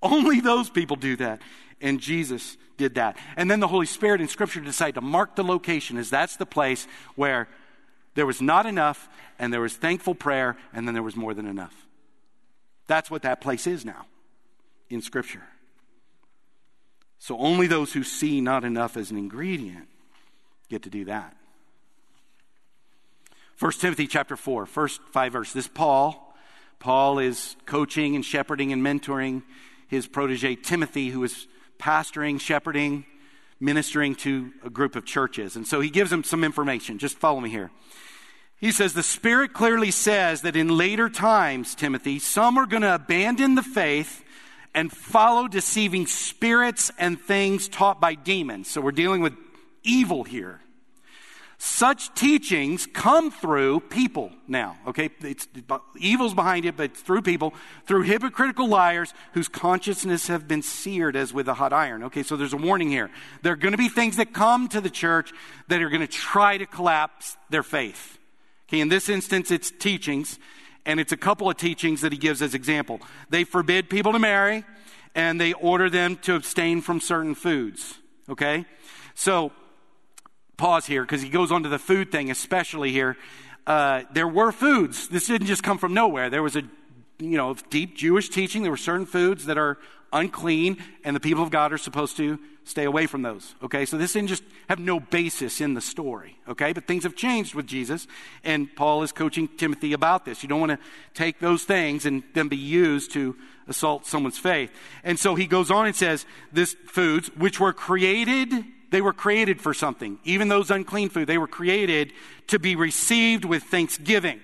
Only 0.01 0.41
those 0.41 0.69
people 0.69 0.95
do 0.95 1.15
that. 1.17 1.41
And 1.81 1.99
Jesus 1.99 2.57
did 2.77 2.95
that. 2.95 3.17
And 3.35 3.49
then 3.49 3.59
the 3.59 3.67
Holy 3.67 3.85
Spirit 3.85 4.21
in 4.21 4.27
Scripture 4.27 4.61
decided 4.61 4.95
to 4.95 5.01
mark 5.01 5.35
the 5.35 5.43
location 5.43 5.97
as 5.97 6.09
that's 6.09 6.37
the 6.37 6.45
place 6.45 6.87
where 7.15 7.47
there 8.15 8.25
was 8.25 8.41
not 8.41 8.65
enough, 8.65 9.09
and 9.37 9.53
there 9.53 9.61
was 9.61 9.75
thankful 9.75 10.15
prayer, 10.15 10.57
and 10.73 10.87
then 10.87 10.95
there 10.95 11.03
was 11.03 11.15
more 11.15 11.35
than 11.35 11.45
enough. 11.45 11.85
That's 12.87 13.11
what 13.11 13.21
that 13.21 13.41
place 13.41 13.67
is 13.67 13.85
now 13.85 14.07
in 14.89 15.01
Scripture. 15.01 15.43
So 17.19 17.37
only 17.37 17.67
those 17.67 17.93
who 17.93 18.03
see 18.03 18.41
not 18.41 18.63
enough 18.63 18.97
as 18.97 19.11
an 19.11 19.17
ingredient 19.17 19.87
get 20.69 20.83
to 20.83 20.89
do 20.89 21.05
that. 21.05 21.35
1 23.59 23.71
Timothy 23.73 24.07
chapter 24.07 24.35
4, 24.35 24.65
first 24.65 25.01
five 25.11 25.33
verses. 25.33 25.53
This 25.53 25.67
Paul. 25.67 26.23
Paul 26.79 27.17
is 27.17 27.55
coaching 27.65 28.15
and 28.15 28.23
shepherding 28.23 28.71
and 28.71 28.83
mentoring 28.83 29.41
his 29.87 30.05
protege 30.05 30.55
Timothy, 30.55 31.09
who 31.09 31.23
is 31.23 31.47
pastoring, 31.79 32.39
shepherding, 32.39 33.05
ministering 33.59 34.15
to 34.15 34.51
a 34.63 34.69
group 34.69 34.95
of 34.95 35.05
churches. 35.05 35.55
And 35.55 35.67
so 35.67 35.79
he 35.79 35.89
gives 35.89 36.11
him 36.11 36.23
some 36.23 36.43
information. 36.43 36.99
Just 36.99 37.17
follow 37.17 37.39
me 37.39 37.49
here. 37.49 37.71
He 38.59 38.71
says, 38.71 38.93
The 38.93 39.03
Spirit 39.03 39.53
clearly 39.53 39.91
says 39.91 40.41
that 40.41 40.55
in 40.55 40.77
later 40.77 41.09
times, 41.09 41.75
Timothy, 41.75 42.19
some 42.19 42.57
are 42.57 42.65
going 42.65 42.81
to 42.81 42.95
abandon 42.95 43.55
the 43.55 43.63
faith 43.63 44.23
and 44.73 44.91
follow 44.91 45.47
deceiving 45.47 46.05
spirits 46.07 46.91
and 46.97 47.19
things 47.19 47.67
taught 47.67 47.99
by 47.99 48.15
demons. 48.15 48.69
So 48.69 48.81
we're 48.81 48.91
dealing 48.91 49.21
with 49.21 49.33
evil 49.83 50.23
here. 50.23 50.61
Such 51.59 52.13
teachings 52.13 52.85
come 52.85 53.31
through 53.31 53.79
people 53.79 54.31
now, 54.47 54.77
okay? 54.85 55.09
It's, 55.21 55.47
evil's 55.97 56.35
behind 56.35 56.65
it, 56.65 56.77
but 56.77 56.95
through 56.95 57.23
people, 57.23 57.55
through 57.87 58.03
hypocritical 58.03 58.67
liars 58.67 59.11
whose 59.33 59.47
consciousness 59.47 60.27
have 60.27 60.47
been 60.47 60.61
seared 60.61 61.15
as 61.15 61.33
with 61.33 61.47
a 61.47 61.55
hot 61.55 61.73
iron. 61.73 62.03
Okay, 62.03 62.21
so 62.21 62.37
there's 62.37 62.53
a 62.53 62.57
warning 62.57 62.91
here. 62.91 63.09
There 63.41 63.53
are 63.53 63.57
going 63.57 63.71
to 63.71 63.77
be 63.77 63.89
things 63.89 64.17
that 64.17 64.33
come 64.33 64.67
to 64.69 64.79
the 64.79 64.91
church 64.91 65.33
that 65.67 65.81
are 65.81 65.89
going 65.89 66.01
to 66.01 66.07
try 66.07 66.59
to 66.59 66.67
collapse 66.67 67.37
their 67.49 67.63
faith. 67.63 68.19
Okay, 68.69 68.79
in 68.79 68.89
this 68.89 69.09
instance, 69.09 69.49
it's 69.49 69.71
teachings, 69.71 70.37
and 70.85 70.99
it's 70.99 71.11
a 71.11 71.17
couple 71.17 71.49
of 71.49 71.57
teachings 71.57 72.01
that 72.01 72.11
he 72.11 72.19
gives 72.19 72.43
as 72.43 72.53
example. 72.53 73.01
They 73.31 73.43
forbid 73.43 73.89
people 73.89 74.11
to 74.11 74.19
marry, 74.19 74.63
and 75.15 75.41
they 75.41 75.53
order 75.53 75.89
them 75.89 76.17
to 76.17 76.35
abstain 76.35 76.81
from 76.81 76.99
certain 76.99 77.33
foods. 77.33 77.97
Okay? 78.29 78.65
So, 79.15 79.51
pause 80.57 80.85
here 80.85 81.03
because 81.03 81.21
he 81.21 81.29
goes 81.29 81.51
on 81.51 81.63
to 81.63 81.69
the 81.69 81.79
food 81.79 82.11
thing, 82.11 82.29
especially 82.31 82.91
here. 82.91 83.15
Uh, 83.65 84.03
there 84.11 84.27
were 84.27 84.51
foods. 84.51 85.07
This 85.07 85.27
didn't 85.27 85.47
just 85.47 85.63
come 85.63 85.77
from 85.77 85.93
nowhere. 85.93 86.29
There 86.29 86.43
was 86.43 86.55
a, 86.55 86.63
you 87.19 87.37
know, 87.37 87.55
deep 87.69 87.95
Jewish 87.95 88.29
teaching. 88.29 88.63
There 88.63 88.71
were 88.71 88.77
certain 88.77 89.05
foods 89.05 89.45
that 89.45 89.57
are 89.57 89.77
unclean, 90.13 90.77
and 91.03 91.15
the 91.15 91.19
people 91.19 91.43
of 91.43 91.51
God 91.51 91.73
are 91.73 91.77
supposed 91.77 92.17
to 92.17 92.39
stay 92.63 92.85
away 92.85 93.07
from 93.07 93.21
those. 93.21 93.55
Okay, 93.63 93.85
so 93.85 93.97
this 93.97 94.13
didn't 94.13 94.29
just 94.29 94.43
have 94.69 94.79
no 94.79 94.99
basis 94.99 95.61
in 95.61 95.73
the 95.73 95.81
story. 95.81 96.37
Okay, 96.47 96.73
but 96.73 96.85
things 96.85 97.03
have 97.03 97.15
changed 97.15 97.55
with 97.55 97.67
Jesus, 97.67 98.07
and 98.43 98.73
Paul 98.75 99.03
is 99.03 99.11
coaching 99.11 99.47
Timothy 99.47 99.93
about 99.93 100.25
this. 100.25 100.43
You 100.43 100.49
don't 100.49 100.59
want 100.59 100.71
to 100.71 100.79
take 101.13 101.39
those 101.39 101.63
things 101.63 102.05
and 102.05 102.23
then 102.33 102.47
be 102.47 102.57
used 102.57 103.11
to 103.13 103.35
assault 103.67 104.05
someone's 104.05 104.39
faith. 104.39 104.71
And 105.03 105.19
so 105.19 105.35
he 105.35 105.45
goes 105.45 105.69
on 105.71 105.87
and 105.87 105.95
says, 105.95 106.25
"This 106.53 106.75
foods 106.87 107.29
which 107.35 107.59
were 107.59 107.73
created." 107.73 108.65
They 108.89 109.01
were 109.01 109.13
created 109.13 109.61
for 109.61 109.73
something. 109.73 110.19
Even 110.23 110.47
those 110.47 110.71
unclean 110.71 111.09
food, 111.09 111.27
they 111.27 111.37
were 111.37 111.47
created 111.47 112.13
to 112.47 112.59
be 112.59 112.75
received 112.75 113.45
with 113.45 113.63
thanksgiving. 113.63 114.39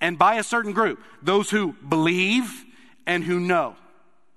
And 0.00 0.18
by 0.18 0.34
a 0.34 0.42
certain 0.42 0.72
group, 0.72 1.00
those 1.22 1.48
who 1.50 1.74
believe 1.88 2.64
and 3.06 3.24
who 3.24 3.40
know 3.40 3.76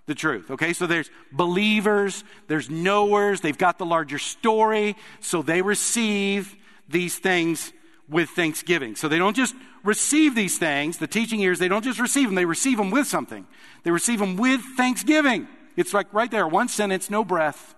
the 0.05 0.15
truth. 0.15 0.51
Okay, 0.51 0.73
so 0.73 0.85
there's 0.85 1.09
believers, 1.31 2.23
there's 2.47 2.69
knowers, 2.69 3.41
they've 3.41 3.57
got 3.57 3.77
the 3.77 3.85
larger 3.85 4.19
story, 4.19 4.95
so 5.19 5.41
they 5.41 5.61
receive 5.61 6.55
these 6.87 7.17
things 7.17 7.73
with 8.07 8.29
thanksgiving. 8.29 8.95
So 8.95 9.07
they 9.07 9.17
don't 9.17 9.35
just 9.35 9.55
receive 9.83 10.35
these 10.35 10.57
things, 10.57 10.97
the 10.97 11.07
teaching 11.07 11.39
here 11.39 11.51
is 11.51 11.59
they 11.59 11.67
don't 11.67 11.83
just 11.83 11.99
receive 11.99 12.27
them, 12.27 12.35
they 12.35 12.45
receive 12.45 12.77
them 12.77 12.91
with 12.91 13.07
something. 13.07 13.45
They 13.83 13.91
receive 13.91 14.19
them 14.19 14.35
with 14.35 14.61
thanksgiving. 14.77 15.47
It's 15.75 15.93
like 15.93 16.11
right 16.13 16.29
there, 16.29 16.47
one 16.47 16.67
sentence, 16.67 17.09
no 17.09 17.23
breath. 17.23 17.75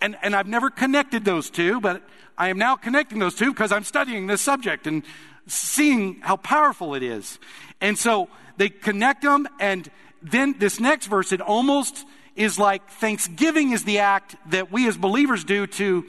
And, 0.00 0.16
and 0.22 0.34
I've 0.34 0.46
never 0.46 0.70
connected 0.70 1.24
those 1.24 1.50
two, 1.50 1.80
but 1.80 2.02
I 2.38 2.48
am 2.48 2.58
now 2.58 2.76
connecting 2.76 3.18
those 3.18 3.34
two 3.34 3.52
because 3.52 3.72
I'm 3.72 3.84
studying 3.84 4.26
this 4.26 4.40
subject 4.40 4.86
and 4.86 5.02
seeing 5.46 6.20
how 6.20 6.36
powerful 6.36 6.94
it 6.94 7.02
is. 7.02 7.38
And 7.80 7.98
so 7.98 8.28
they 8.56 8.68
connect 8.68 9.22
them 9.22 9.46
and 9.58 9.90
then 10.22 10.56
this 10.58 10.80
next 10.80 11.06
verse, 11.06 11.32
it 11.32 11.40
almost 11.40 12.04
is 12.36 12.58
like 12.58 12.88
thanksgiving 12.90 13.72
is 13.72 13.84
the 13.84 14.00
act 14.00 14.36
that 14.50 14.70
we 14.70 14.86
as 14.88 14.96
believers 14.96 15.44
do 15.44 15.66
to 15.66 16.04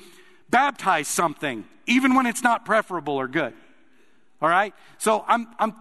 baptize 0.49 1.07
something, 1.07 1.65
even 1.87 2.15
when 2.15 2.25
it's 2.25 2.43
not 2.43 2.65
preferable 2.65 3.15
or 3.15 3.27
good. 3.27 3.53
All 4.41 4.49
right? 4.49 4.73
So 4.97 5.23
I'm, 5.27 5.47
I'm 5.59 5.75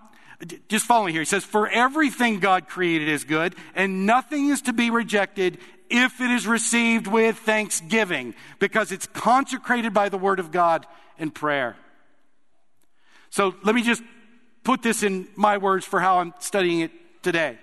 just 0.68 0.87
following 0.87 1.12
here. 1.12 1.23
He 1.23 1.27
says, 1.27 1.44
For 1.44 1.68
everything 1.68 2.40
God 2.40 2.68
created 2.68 3.09
is 3.09 3.25
good, 3.25 3.55
and 3.75 4.07
nothing 4.07 4.49
is 4.49 4.62
to 4.62 4.73
be 4.73 4.90
rejected 4.90 5.59
if 5.90 6.20
it 6.20 6.31
is 6.31 6.46
received 6.46 7.07
with 7.07 7.37
thanksgiving, 7.37 8.35
because 8.59 8.92
it's 8.92 9.07
consecrated 9.07 9.92
by 9.92 10.09
the 10.09 10.18
word 10.18 10.40
of 10.40 10.50
God 10.50 10.87
and 11.18 11.35
prayer. 11.35 11.76
So 13.31 13.55
let 13.62 13.74
me 13.74 13.83
just 13.83 14.03
put 14.64 14.83
this 14.83 15.03
in 15.03 15.29
my 15.37 15.59
words 15.59 15.85
for 15.85 16.00
how 16.00 16.18
I'm 16.18 16.35
studying 16.38 16.81
it 16.81 16.92
today 17.22 17.59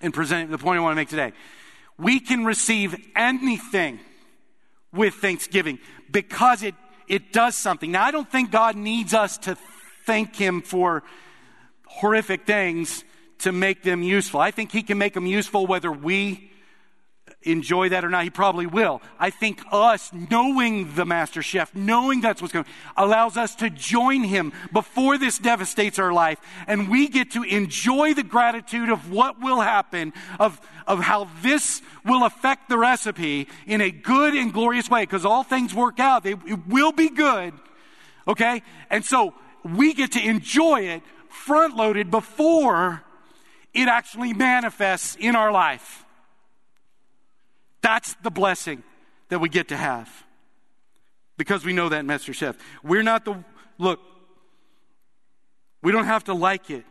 and 0.00 0.12
presenting 0.12 0.50
the 0.50 0.58
point 0.58 0.78
I 0.78 0.82
want 0.82 0.92
to 0.92 0.96
make 0.96 1.08
today. 1.08 1.32
We 1.98 2.20
can 2.20 2.44
receive 2.44 2.96
anything 3.16 3.98
with 4.92 5.14
thanksgiving 5.14 5.78
because 6.10 6.62
it, 6.62 6.74
it 7.08 7.32
does 7.32 7.56
something. 7.56 7.90
Now, 7.92 8.04
I 8.04 8.10
don't 8.10 8.30
think 8.30 8.50
God 8.50 8.76
needs 8.76 9.14
us 9.14 9.38
to 9.38 9.56
thank 10.06 10.36
Him 10.36 10.62
for 10.62 11.02
horrific 11.86 12.46
things 12.46 13.04
to 13.40 13.52
make 13.52 13.82
them 13.82 14.02
useful. 14.02 14.40
I 14.40 14.50
think 14.50 14.72
He 14.72 14.82
can 14.82 14.98
make 14.98 15.14
them 15.14 15.26
useful 15.26 15.66
whether 15.66 15.90
we 15.90 16.50
enjoy 17.42 17.88
that 17.90 18.04
or 18.04 18.08
not. 18.08 18.24
He 18.24 18.30
probably 18.30 18.66
will. 18.66 19.00
I 19.18 19.30
think 19.30 19.62
us 19.70 20.10
knowing 20.12 20.94
the 20.94 21.06
master 21.06 21.42
chef, 21.42 21.74
knowing 21.74 22.20
that's 22.20 22.42
what's 22.42 22.52
going 22.52 22.64
allows 22.96 23.36
us 23.36 23.54
to 23.56 23.70
join 23.70 24.24
him 24.24 24.52
before 24.72 25.18
this 25.18 25.38
devastates 25.38 25.98
our 25.98 26.12
life. 26.12 26.40
And 26.66 26.88
we 26.88 27.08
get 27.08 27.32
to 27.32 27.44
enjoy 27.44 28.14
the 28.14 28.22
gratitude 28.22 28.90
of 28.90 29.10
what 29.10 29.40
will 29.40 29.60
happen, 29.60 30.12
of, 30.40 30.60
of 30.86 31.00
how 31.00 31.28
this 31.42 31.80
will 32.04 32.24
affect 32.24 32.68
the 32.68 32.78
recipe 32.78 33.48
in 33.66 33.80
a 33.80 33.90
good 33.90 34.34
and 34.34 34.52
glorious 34.52 34.90
way. 34.90 35.02
Because 35.02 35.24
all 35.24 35.44
things 35.44 35.74
work 35.74 36.00
out. 36.00 36.24
They, 36.24 36.32
it 36.32 36.66
will 36.66 36.92
be 36.92 37.08
good. 37.08 37.54
Okay? 38.26 38.62
And 38.90 39.04
so 39.04 39.34
we 39.62 39.94
get 39.94 40.12
to 40.12 40.20
enjoy 40.20 40.82
it 40.82 41.02
front 41.28 41.76
loaded 41.76 42.10
before 42.10 43.02
it 43.74 43.86
actually 43.86 44.32
manifests 44.32 45.16
in 45.20 45.36
our 45.36 45.52
life. 45.52 46.04
That's 47.82 48.14
the 48.22 48.30
blessing 48.30 48.82
that 49.28 49.40
we 49.40 49.48
get 49.48 49.68
to 49.68 49.76
have 49.76 50.10
because 51.36 51.64
we 51.64 51.72
know 51.72 51.88
that 51.88 52.04
Master 52.04 52.32
Chef. 52.32 52.56
We're 52.82 53.02
not 53.02 53.24
the, 53.24 53.42
look, 53.78 54.00
we 55.82 55.92
don't 55.92 56.06
have 56.06 56.24
to 56.24 56.34
like 56.34 56.70
it. 56.70 56.84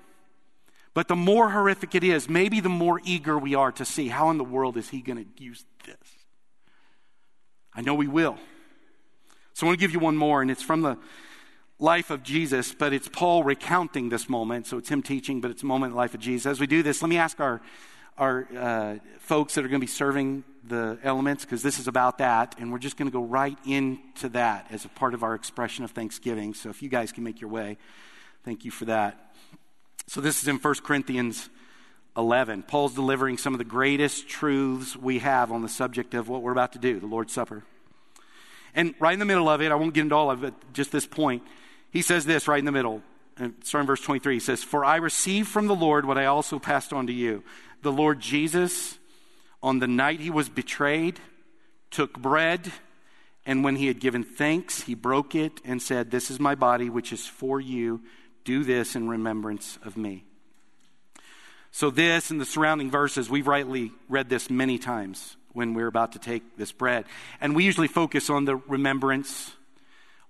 But 0.94 1.08
the 1.08 1.16
more 1.16 1.52
horrific 1.52 1.94
it 1.94 2.04
is, 2.04 2.28
maybe 2.28 2.60
the 2.60 2.70
more 2.70 3.00
eager 3.04 3.38
we 3.38 3.54
are 3.54 3.72
to 3.74 3.86
see 3.86 4.08
how 4.08 4.32
in 4.32 4.40
the 4.40 4.44
world 4.44 4.78
is 4.78 4.90
he 4.90 5.02
going 5.02 5.24
to 5.24 5.44
use 5.44 5.64
this. 5.86 5.96
I 7.72 7.82
know 7.82 7.94
we 7.94 8.08
will. 8.08 8.38
So 9.54 9.68
I 9.68 9.70
want 9.70 9.80
to 9.80 9.84
give 9.84 9.94
you 9.94 10.00
one 10.00 10.18
more, 10.18 10.42
and 10.42 10.50
it's 10.50 10.64
from 10.64 10.82
the 10.82 10.98
life 11.78 12.10
of 12.10 12.24
Jesus, 12.24 12.74
but 12.74 12.94
it's 12.94 13.08
Paul 13.08 13.44
recounting 13.44 14.10
this 14.10 14.28
moment. 14.28 14.66
So 14.66 14.80
it's 14.80 14.90
him 14.90 15.04
teaching, 15.04 15.40
but 15.40 15.52
it's 15.52 15.62
a 15.62 15.68
moment 15.68 15.92
in 15.92 15.94
the 15.94 15.98
life 15.98 16.16
of 16.16 16.20
Jesus. 16.20 16.48
As 16.48 16.60
we 16.60 16.66
do 16.66 16.82
this, 16.82 17.04
let 17.04 17.10
me 17.10 17.18
ask 17.18 17.40
our, 17.40 17.62
our 18.18 18.48
uh, 18.58 18.96
folks 19.20 19.54
that 19.54 19.64
are 19.64 19.68
going 19.68 19.80
to 19.80 19.86
be 19.86 19.92
serving 19.92 20.44
the 20.68 20.98
elements 21.04 21.46
because 21.46 21.64
this 21.64 21.80
is 21.80 21.88
about 21.88 22.18
that, 22.20 22.56
and 22.60 22.72
we're 22.72 22.80
just 22.80 22.98
going 22.98 23.10
to 23.10 23.14
go 23.14 23.24
right 23.24 23.58
into 23.66 24.30
that 24.30 24.68
as 24.70 24.86
a 24.86 24.90
part 24.90 25.14
of 25.14 25.24
our 25.24 25.36
expression 25.36 25.84
of 25.84 25.92
thanksgiving. 25.92 26.54
So 26.54 26.70
if 26.70 26.82
you 26.82 26.90
guys 26.90 27.12
can 27.12 27.24
make 27.24 27.42
your 27.42 27.50
way, 27.50 27.78
thank 28.44 28.66
you 28.66 28.72
for 28.72 28.86
that. 28.86 29.34
So 30.08 30.22
this 30.22 30.42
is 30.42 30.48
in 30.48 30.58
1 30.58 30.74
Corinthians 30.84 31.50
11. 32.16 32.64
Paul's 32.64 32.96
delivering 32.96 33.38
some 33.38 33.54
of 33.54 33.58
the 33.58 33.66
greatest 33.66 34.28
truths 34.28 34.96
we 34.96 35.20
have 35.20 35.52
on 35.52 35.62
the 35.62 35.70
subject 35.70 36.14
of 36.14 36.30
what 36.30 36.42
we're 36.42 36.52
about 36.52 36.74
to 36.74 36.80
do, 36.80 37.00
the 37.00 37.06
Lord's 37.06 37.34
Supper. 37.34 37.64
And 38.74 38.96
right 39.00 39.14
in 39.14 39.20
the 39.20 39.26
middle 39.26 39.50
of 39.50 39.62
it, 39.62 39.72
I 39.72 39.76
won't 39.76 39.94
get 39.94 40.02
into 40.02 40.16
all 40.16 40.32
of 40.32 40.44
it, 40.44 40.54
just 40.74 40.92
this 40.92 41.06
point, 41.06 41.44
he 41.92 42.02
says 42.02 42.26
this 42.26 42.48
right 42.48 42.60
in 42.60 42.66
the 42.66 42.72
middle. 42.72 43.02
Starting 43.64 43.86
verse 43.88 44.02
23, 44.02 44.36
he 44.36 44.40
says, 44.40 44.64
For 44.64 44.84
I 44.84 44.96
received 44.98 45.48
from 45.48 45.68
the 45.68 45.76
Lord 45.76 46.06
what 46.06 46.18
I 46.18 46.26
also 46.26 46.58
passed 46.58 46.92
on 46.92 47.08
to 47.08 47.14
you. 47.14 47.44
The 47.82 47.92
Lord 47.92 48.20
Jesus 48.20 48.98
on 49.68 49.80
the 49.80 49.88
night 49.88 50.22
he 50.22 50.30
was 50.30 50.48
betrayed, 50.48 51.20
took 51.92 52.18
bread, 52.18 52.72
and 53.46 53.66
when 53.66 53.76
he 53.76 53.88
had 53.88 54.00
given 54.00 54.24
thanks, 54.24 54.84
he 54.84 54.96
broke 54.96 55.36
it 55.36 55.60
and 55.66 55.82
said, 55.82 56.10
This 56.10 56.32
is 56.32 56.40
my 56.40 56.56
body, 56.56 56.90
which 56.90 57.12
is 57.12 57.28
for 57.28 57.60
you. 57.60 58.02
Do 58.46 58.64
this 58.64 58.96
in 58.96 59.10
remembrance 59.10 59.78
of 59.84 59.98
me. 59.98 60.24
So, 61.72 61.90
this 61.90 62.32
and 62.32 62.40
the 62.40 62.46
surrounding 62.46 62.90
verses, 62.90 63.30
we've 63.30 63.46
rightly 63.46 63.92
read 64.08 64.30
this 64.30 64.50
many 64.50 64.78
times 64.78 65.36
when 65.52 65.74
we're 65.74 65.88
about 65.88 66.14
to 66.14 66.20
take 66.20 66.56
this 66.56 66.72
bread. 66.72 67.04
And 67.42 67.54
we 67.54 67.66
usually 67.66 67.90
focus 67.90 68.30
on 68.30 68.46
the 68.46 68.56
remembrance, 68.56 69.52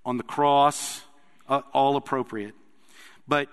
on 0.04 0.17
the 0.17 0.23
cross, 0.23 1.04
uh, 1.47 1.62
all 1.73 1.95
appropriate. 1.95 2.56
But 3.28 3.50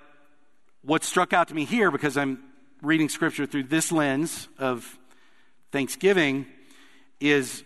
what 0.81 1.05
struck 1.05 1.35
out 1.35 1.49
to 1.49 1.55
me 1.55 1.67
here, 1.67 1.91
because 1.91 2.17
I'm 2.17 2.43
reading 2.81 3.11
scripture 3.11 3.45
through 3.45 3.65
this 3.65 3.93
lens 3.93 4.49
of 4.59 4.99
Thanksgiving 5.75 6.47
is 7.19 7.65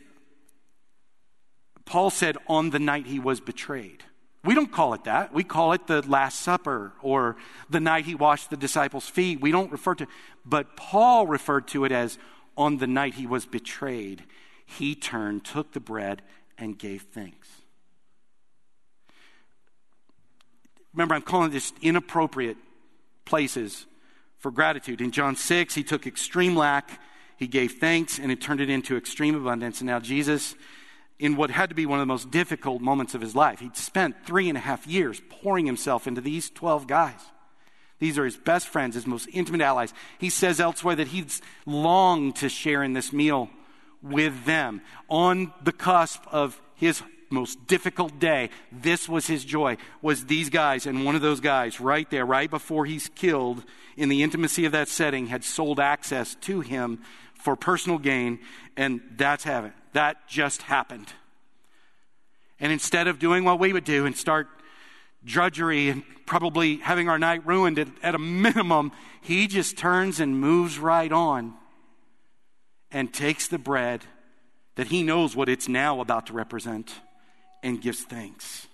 Paul 1.84 2.08
said, 2.08 2.38
on 2.46 2.70
the 2.70 2.78
night 2.78 3.04
he 3.04 3.18
was 3.18 3.38
betrayed. 3.38 4.02
We 4.42 4.54
don't 4.54 4.72
call 4.72 4.94
it 4.94 5.04
that. 5.04 5.34
We 5.34 5.44
call 5.44 5.74
it 5.74 5.86
the 5.86 6.00
Last 6.00 6.40
Supper 6.40 6.94
or 7.02 7.36
the 7.68 7.80
night 7.80 8.06
he 8.06 8.14
washed 8.14 8.48
the 8.48 8.56
disciples' 8.56 9.06
feet. 9.06 9.42
We 9.42 9.50
don't 9.50 9.70
refer 9.70 9.94
to, 9.96 10.06
but 10.46 10.74
Paul 10.74 11.26
referred 11.26 11.68
to 11.68 11.84
it 11.84 11.92
as 11.92 12.16
on 12.56 12.78
the 12.78 12.86
night 12.86 13.12
he 13.12 13.26
was 13.26 13.44
betrayed. 13.44 14.24
He 14.64 14.94
turned, 14.94 15.44
took 15.44 15.72
the 15.72 15.80
bread, 15.80 16.22
and 16.56 16.78
gave 16.78 17.02
thanks. 17.02 17.48
Remember, 20.94 21.14
I'm 21.14 21.20
calling 21.20 21.50
this 21.50 21.74
inappropriate 21.82 22.56
places 23.26 23.84
for 24.38 24.50
gratitude. 24.50 25.02
In 25.02 25.10
John 25.10 25.36
6, 25.36 25.74
he 25.74 25.82
took 25.82 26.06
extreme 26.06 26.56
lack, 26.56 27.02
he 27.38 27.46
gave 27.46 27.72
thanks, 27.72 28.18
and 28.18 28.30
it 28.30 28.40
turned 28.40 28.60
it 28.60 28.68
into 28.68 28.96
extreme 28.96 29.34
abundance. 29.34 29.80
And 29.80 29.86
now 29.86 30.00
Jesus 30.00 30.54
in 31.18 31.36
what 31.36 31.50
had 31.50 31.68
to 31.68 31.74
be 31.74 31.86
one 31.86 31.98
of 31.98 32.02
the 32.02 32.12
most 32.12 32.30
difficult 32.30 32.80
moments 32.80 33.14
of 33.14 33.20
his 33.20 33.34
life. 33.34 33.60
He'd 33.60 33.76
spent 33.76 34.24
three 34.24 34.48
and 34.48 34.56
a 34.56 34.60
half 34.60 34.86
years 34.86 35.20
pouring 35.28 35.66
himself 35.66 36.06
into 36.06 36.20
these 36.20 36.50
12 36.50 36.86
guys. 36.86 37.20
These 37.98 38.18
are 38.18 38.24
his 38.24 38.36
best 38.36 38.68
friends, 38.68 38.94
his 38.94 39.06
most 39.06 39.28
intimate 39.32 39.60
allies. 39.60 39.92
He 40.18 40.30
says 40.30 40.60
elsewhere 40.60 40.94
that 40.94 41.08
he's 41.08 41.42
longed 41.66 42.36
to 42.36 42.48
share 42.48 42.84
in 42.84 42.92
this 42.92 43.12
meal 43.12 43.50
with 44.02 44.44
them. 44.44 44.80
On 45.08 45.52
the 45.64 45.72
cusp 45.72 46.22
of 46.30 46.60
his 46.76 47.02
most 47.30 47.66
difficult 47.66 48.20
day, 48.20 48.50
this 48.70 49.08
was 49.08 49.26
his 49.26 49.44
joy, 49.44 49.76
was 50.00 50.26
these 50.26 50.48
guys, 50.48 50.86
and 50.86 51.04
one 51.04 51.16
of 51.16 51.20
those 51.20 51.40
guys 51.40 51.80
right 51.80 52.08
there, 52.10 52.24
right 52.24 52.48
before 52.48 52.86
he's 52.86 53.08
killed, 53.08 53.64
in 53.96 54.08
the 54.08 54.22
intimacy 54.22 54.64
of 54.64 54.72
that 54.72 54.88
setting, 54.88 55.26
had 55.26 55.42
sold 55.42 55.80
access 55.80 56.36
to 56.36 56.60
him 56.60 57.00
for 57.38 57.56
personal 57.56 57.98
gain, 57.98 58.40
and 58.76 59.00
that's 59.16 59.44
heaven. 59.44 59.72
That 59.92 60.28
just 60.28 60.62
happened. 60.62 61.12
And 62.60 62.72
instead 62.72 63.06
of 63.06 63.18
doing 63.18 63.44
what 63.44 63.58
we 63.58 63.72
would 63.72 63.84
do 63.84 64.06
and 64.06 64.16
start 64.16 64.48
drudgery 65.24 65.88
and 65.88 66.02
probably 66.26 66.76
having 66.76 67.08
our 67.08 67.18
night 67.18 67.46
ruined 67.46 67.78
at, 67.78 67.88
at, 68.02 68.14
a 68.14 68.18
minimum, 68.18 68.92
he 69.22 69.46
just 69.46 69.76
turns 69.76 70.20
and 70.20 70.38
moves 70.38 70.78
right 70.78 71.10
on 71.10 71.54
and 72.90 73.12
takes 73.12 73.48
the 73.48 73.58
bread 73.58 74.04
that 74.76 74.88
he 74.88 75.02
knows 75.02 75.34
what 75.34 75.48
it's 75.48 75.68
now 75.68 76.00
about 76.00 76.26
to 76.26 76.32
represent 76.32 76.92
and 77.62 77.80
gives 77.80 78.02
thanks. 78.02 78.66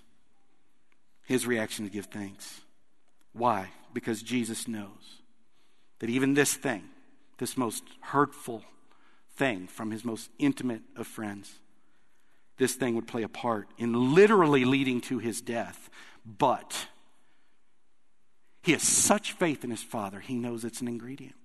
His 1.24 1.46
reaction 1.46 1.84
to 1.84 1.90
give 1.90 2.06
thanks. 2.06 2.60
Why? 3.32 3.70
Because 3.92 4.22
Jesus 4.22 4.68
knows 4.68 5.22
that 6.00 6.10
even 6.10 6.34
this 6.34 6.54
thing, 6.54 6.84
this 7.38 7.56
most 7.56 7.84
hurtful 8.00 8.62
thing 9.36 9.66
from 9.66 9.90
his 9.90 10.04
most 10.04 10.30
intimate 10.38 10.82
of 10.96 11.06
friends. 11.06 11.58
This 12.56 12.74
thing 12.74 12.94
would 12.94 13.08
play 13.08 13.22
a 13.22 13.28
part 13.28 13.68
in 13.78 14.14
literally 14.14 14.64
leading 14.64 15.00
to 15.02 15.18
his 15.18 15.40
death. 15.40 15.90
But 16.24 16.86
he 18.62 18.72
has 18.72 18.82
such 18.82 19.32
faith 19.32 19.64
in 19.64 19.70
his 19.70 19.82
father, 19.82 20.20
he 20.20 20.36
knows 20.36 20.64
it's 20.64 20.80
an 20.80 20.88
ingredient. 20.88 21.36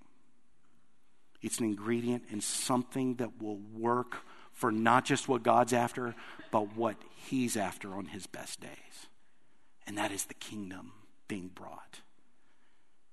It's 1.42 1.60
an 1.60 1.66
ingredient 1.66 2.24
in 2.30 2.42
something 2.42 3.16
that 3.16 3.42
will 3.42 3.58
work 3.58 4.18
for 4.52 4.72
not 4.72 5.06
just 5.06 5.30
what 5.30 5.42
God's 5.42 5.72
after, 5.72 6.16
but 6.52 6.76
what 6.76 6.98
he's 7.16 7.56
after 7.56 7.94
on 7.94 8.08
his 8.08 8.28
best 8.28 8.60
days. 8.60 9.08
And 9.88 9.98
that 9.98 10.12
is 10.12 10.26
the 10.26 10.34
kingdom 10.34 10.92
being 11.28 11.48
brought. 11.48 12.02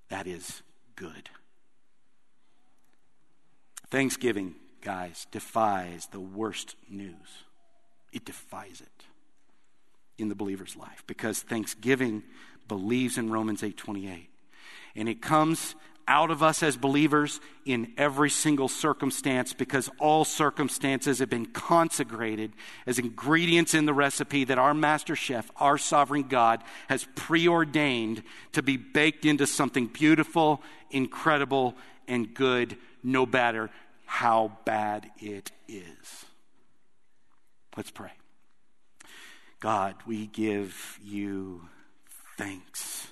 That 0.09 0.27
is 0.27 0.61
good. 0.95 1.29
Thanksgiving, 3.89 4.55
guys, 4.81 5.27
defies 5.31 6.07
the 6.11 6.19
worst 6.19 6.75
news. 6.89 7.45
It 8.11 8.25
defies 8.25 8.81
it 8.81 9.05
in 10.17 10.29
the 10.29 10.35
believer's 10.35 10.75
life 10.75 11.03
because 11.07 11.41
thanksgiving 11.41 12.23
believes 12.67 13.17
in 13.17 13.29
Romans 13.29 13.63
8:28. 13.63 14.29
And 14.95 15.07
it 15.07 15.21
comes 15.21 15.75
out 16.07 16.31
of 16.31 16.41
us 16.41 16.63
as 16.63 16.77
believers 16.77 17.41
in 17.65 17.93
every 17.97 18.29
single 18.29 18.69
circumstance 18.69 19.53
because 19.53 19.89
all 19.99 20.23
circumstances 20.23 21.19
have 21.19 21.29
been 21.29 21.45
consecrated 21.45 22.53
as 22.85 22.97
ingredients 22.97 23.73
in 23.73 23.85
the 23.85 23.93
recipe 23.93 24.45
that 24.45 24.57
our 24.57 24.73
master 24.73 25.15
chef, 25.15 25.51
our 25.57 25.77
sovereign 25.77 26.23
God, 26.23 26.63
has 26.87 27.05
preordained 27.15 28.23
to 28.53 28.63
be 28.63 28.77
baked 28.77 29.25
into 29.25 29.45
something 29.45 29.87
beautiful, 29.87 30.63
incredible, 30.89 31.75
and 32.07 32.33
good 32.33 32.77
no 33.07 33.25
matter 33.25 33.69
how 34.05 34.51
bad 34.65 35.09
it 35.17 35.51
is. 35.67 36.25
Let's 37.75 37.89
pray. 37.89 38.11
God, 39.59 39.95
we 40.05 40.27
give 40.27 40.99
you 41.01 41.61
thanks. 42.37 43.07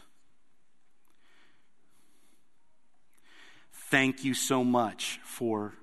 Thank 3.71 4.25
you 4.25 4.33
so 4.33 4.63
much 4.63 5.19
for 5.23 5.73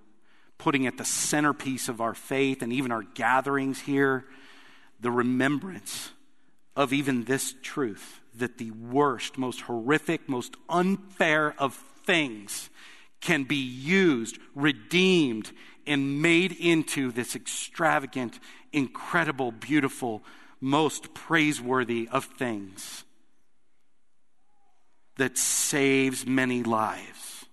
putting 0.59 0.87
at 0.87 0.99
the 0.99 1.05
centerpiece 1.05 1.89
of 1.89 2.01
our 2.01 2.15
faith 2.15 2.61
and 2.63 2.73
even 2.73 2.93
our 2.93 3.03
gatherings 3.03 3.81
here 3.81 4.27
the 5.01 5.11
remembrance 5.11 6.11
of 6.77 6.93
even 6.93 7.25
this 7.25 7.55
truth 7.63 8.21
that 8.35 8.59
the 8.59 8.71
worst, 8.71 9.37
most 9.37 9.63
horrific, 9.63 10.29
most 10.29 10.55
unfair 10.69 11.55
of 11.59 11.75
things 12.05 12.71
can 13.23 13.45
be 13.45 13.57
used, 13.57 14.39
redeemed, 14.55 15.51
and 15.87 16.21
made 16.21 16.53
into 16.53 17.11
this 17.11 17.35
extravagant, 17.35 18.39
incredible, 18.73 19.51
beautiful, 19.51 20.23
most 20.61 21.15
praiseworthy 21.15 22.09
of 22.13 22.25
things 22.25 23.05
that 25.17 25.39
saves 25.39 26.27
many 26.27 26.63
lives. 26.63 27.47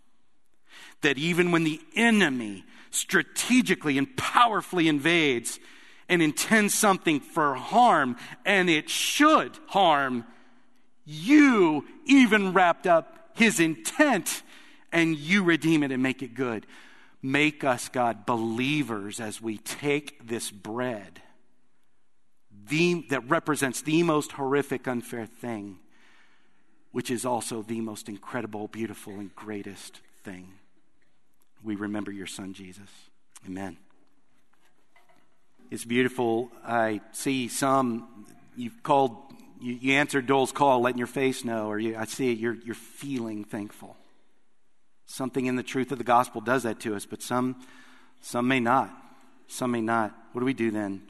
That 1.02 1.18
even 1.18 1.52
when 1.52 1.64
the 1.64 1.80
enemy 1.96 2.66
strategically 2.92 3.98
and 3.98 4.18
powerfully 4.18 4.88
invades 4.88 5.60
and 6.08 6.22
intends 6.22 6.74
something 6.74 7.20
for 7.20 7.54
harm, 7.54 8.18
and 8.46 8.70
it 8.70 8.90
should 8.90 9.58
harm, 9.68 10.26
you 11.06 11.86
even 12.06 12.54
wrapped 12.54 12.88
up 12.88 13.30
his 13.36 13.60
intent 13.60 14.42
and 14.92 15.18
you 15.18 15.44
redeem 15.44 15.84
it 15.84 15.92
and 15.92 16.02
make 16.02 16.22
it 16.22 16.34
good. 16.34 16.66
Make 17.22 17.64
us, 17.64 17.90
God, 17.90 18.26
believers 18.26 19.20
as 19.20 19.42
we 19.42 19.58
take 19.58 20.28
this 20.28 20.52
bread 20.52 21.22
the, 22.70 23.06
that 23.10 23.28
represents 23.28 23.82
the 23.82 24.04
most 24.04 24.34
horrific, 24.34 24.88
unfair 24.88 25.26
thing, 25.26 25.80
which 26.92 27.12
is 27.12 27.26
also 27.26 27.62
the 27.62 27.82
most 27.82 28.08
incredible, 28.08 28.68
beautiful, 28.68 29.14
and 29.14 29.36
greatest 29.36 30.00
thing. 30.24 30.54
We 31.64 31.76
remember 31.76 32.12
your 32.12 32.28
son, 32.28 32.54
Jesus. 32.54 32.90
Amen. 33.46 33.78
It's 35.72 35.86
beautiful. 35.86 36.52
I 36.66 37.02
see 37.12 37.48
some, 37.48 38.26
you've 38.56 38.82
called, 38.82 39.18
you, 39.62 39.74
you 39.74 39.94
answered 39.94 40.26
Dole's 40.26 40.52
call, 40.52 40.82
letting 40.82 40.98
your 40.98 41.08
face 41.08 41.44
know, 41.44 41.68
or 41.68 41.80
you, 41.80 41.98
I 41.98 42.06
see 42.06 42.34
you're, 42.34 42.56
you're 42.56 42.76
feeling 42.76 43.44
thankful. 43.44 43.96
Something 45.10 45.48
in 45.48 45.56
the 45.56 45.64
truth 45.64 45.92
of 45.92 45.98
the 45.98 46.04
gospel 46.04 46.40
does 46.40 46.62
that 46.64 46.80
to 46.82 46.96
us, 46.96 47.08
but 47.08 47.24
some, 47.24 47.56
some 48.22 48.48
may 48.48 48.60
not. 48.60 48.92
Some 49.48 49.72
may 49.72 49.82
not. 49.82 50.16
What 50.34 50.42
do 50.42 50.46
we 50.46 50.54
do 50.54 50.70
then? 50.70 51.02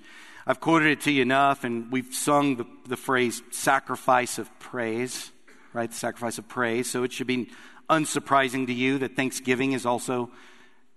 I've 0.48 0.62
quoted 0.62 0.88
it 0.88 1.02
to 1.02 1.12
you 1.12 1.22
enough, 1.22 1.66
and 1.66 1.92
we've 1.92 2.14
sung 2.14 2.56
the, 2.56 2.66
the 2.88 2.96
phrase 2.96 3.42
sacrifice 3.52 4.38
of 4.40 4.50
praise, 4.58 5.32
right? 5.74 5.92
The 5.92 5.98
sacrifice 5.98 6.38
of 6.38 6.48
praise. 6.48 6.90
So 6.90 7.04
it 7.04 7.12
should 7.12 7.28
be 7.28 7.50
unsurprising 7.90 8.68
to 8.68 8.74
you 8.74 9.00
that 9.00 9.18
Thanksgiving 9.18 9.74
is 9.74 9.86
also 9.86 10.32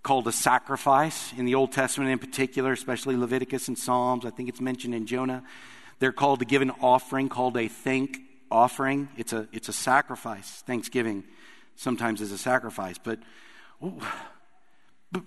called 0.04 0.28
a 0.28 0.32
sacrifice 0.32 1.32
in 1.36 1.44
the 1.44 1.56
Old 1.56 1.72
Testament 1.72 2.12
in 2.12 2.20
particular, 2.20 2.70
especially 2.70 3.16
Leviticus 3.16 3.66
and 3.66 3.76
Psalms. 3.76 4.24
I 4.24 4.30
think 4.30 4.48
it's 4.48 4.60
mentioned 4.60 4.94
in 4.94 5.06
Jonah. 5.06 5.42
They're 5.98 6.12
called 6.12 6.38
to 6.38 6.44
give 6.44 6.62
an 6.62 6.70
offering 6.80 7.28
called 7.28 7.56
a 7.56 7.66
thank 7.66 8.20
offering. 8.48 9.08
It's 9.16 9.32
a, 9.32 9.48
it's 9.50 9.68
a 9.68 9.72
sacrifice. 9.72 10.62
Thanksgiving 10.64 11.24
sometimes 11.76 12.20
as 12.20 12.32
a 12.32 12.38
sacrifice. 12.38 12.96
But, 12.98 13.18
but, 13.80 13.92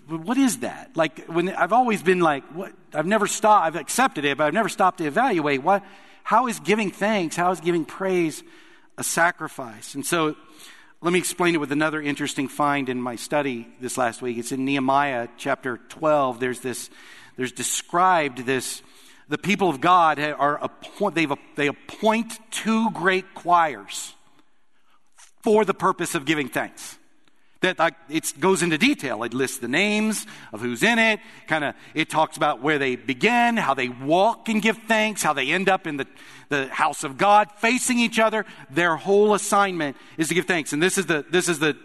but, 0.08 0.19
what 0.21 0.38
is 0.38 0.60
that? 0.60 0.95
Like, 0.95 1.25
when 1.25 1.49
I've 1.49 1.73
always 1.73 2.01
been 2.01 2.19
like, 2.19 2.43
what? 2.53 2.73
I've 2.93 3.05
never 3.05 3.27
stopped, 3.27 3.65
I've 3.67 3.75
accepted 3.75 4.25
it, 4.25 4.38
but 4.38 4.45
I've 4.45 4.53
never 4.53 4.69
stopped 4.69 4.97
to 4.99 5.05
evaluate 5.05 5.62
what, 5.62 5.84
how 6.23 6.47
is 6.47 6.60
giving 6.60 6.91
thanks, 6.91 7.36
how 7.36 7.51
is 7.51 7.60
giving 7.60 7.86
praise 7.86 8.43
a 8.97 9.03
sacrifice? 9.03 9.95
And 9.95 10.05
so, 10.05 10.36
let 11.01 11.13
me 11.13 11.19
explain 11.19 11.53
it 11.53 11.60
with 11.60 11.71
another 11.71 12.01
interesting 12.01 12.47
find 12.47 12.89
in 12.89 12.99
my 12.99 13.15
study 13.15 13.67
this 13.79 13.95
last 13.95 14.23
week. 14.23 14.39
It's 14.39 14.51
in 14.51 14.65
Nehemiah 14.65 15.27
chapter 15.38 15.77
12. 15.89 16.39
There's 16.39 16.62
this, 16.62 16.89
there's 17.38 17.51
described 17.51 18.39
this, 18.39 18.81
the 19.29 19.38
people 19.38 19.69
of 19.69 19.81
God 19.81 20.19
are 20.19 20.58
appoint, 20.63 21.13
they 21.13 21.67
appoint 21.67 22.39
two 22.49 22.89
great 22.89 23.36
choirs 23.36 24.14
for 25.45 25.63
the 25.63 25.75
purpose 25.75 26.15
of 26.15 26.25
giving 26.25 26.49
thanks. 26.49 26.97
That 27.62 27.95
it 28.10 28.34
goes 28.39 28.62
into 28.63 28.77
detail. 28.77 29.23
It 29.23 29.34
lists 29.34 29.60
the 29.60 29.67
names 29.67 30.27
of 30.51 30.60
who's 30.60 30.84
in 30.84 30.99
it. 30.99 31.19
Kind 31.47 31.63
of, 31.63 31.75
it 31.93 32.10
talks 32.10 32.36
about 32.36 32.62
where 32.62 32.77
they 32.77 32.95
begin, 32.95 33.58
how 33.58 33.75
they 33.75 33.89
walk 33.89 34.49
and 34.49 34.62
give 34.62 34.77
thanks, 34.88 35.23
how 35.23 35.34
they 35.34 35.51
end 35.51 35.69
up 35.69 35.88
in 35.88 35.97
the, 35.97 36.08
the 36.49 36.67
house 36.67 37.03
of 37.03 37.17
God, 37.17 37.51
facing 37.58 37.99
each 37.99 38.19
other. 38.19 38.45
Their 38.69 38.97
whole 38.97 39.34
assignment 39.36 39.97
is 40.17 40.27
to 40.27 40.34
give 40.34 40.45
thanks. 40.45 40.73
And 40.73 40.81
this 40.81 40.97
is 40.97 41.05
the, 41.05 41.25
this 41.29 41.47
is 41.47 41.60
the, 41.60 41.77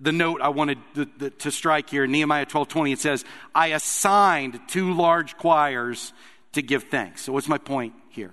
the 0.00 0.12
note 0.12 0.40
I 0.40 0.48
wanted 0.48 0.78
to, 0.94 1.08
the, 1.18 1.30
to 1.30 1.50
strike 1.50 1.90
here. 1.90 2.06
Nehemiah 2.06 2.46
twelve 2.46 2.68
twenty. 2.68 2.92
it 2.92 3.00
says, 3.00 3.24
I 3.54 3.68
assigned 3.68 4.60
two 4.68 4.94
large 4.94 5.36
choirs 5.36 6.12
to 6.52 6.62
give 6.62 6.84
thanks. 6.84 7.22
So, 7.22 7.32
what's 7.32 7.48
my 7.48 7.58
point 7.58 7.94
here? 8.10 8.32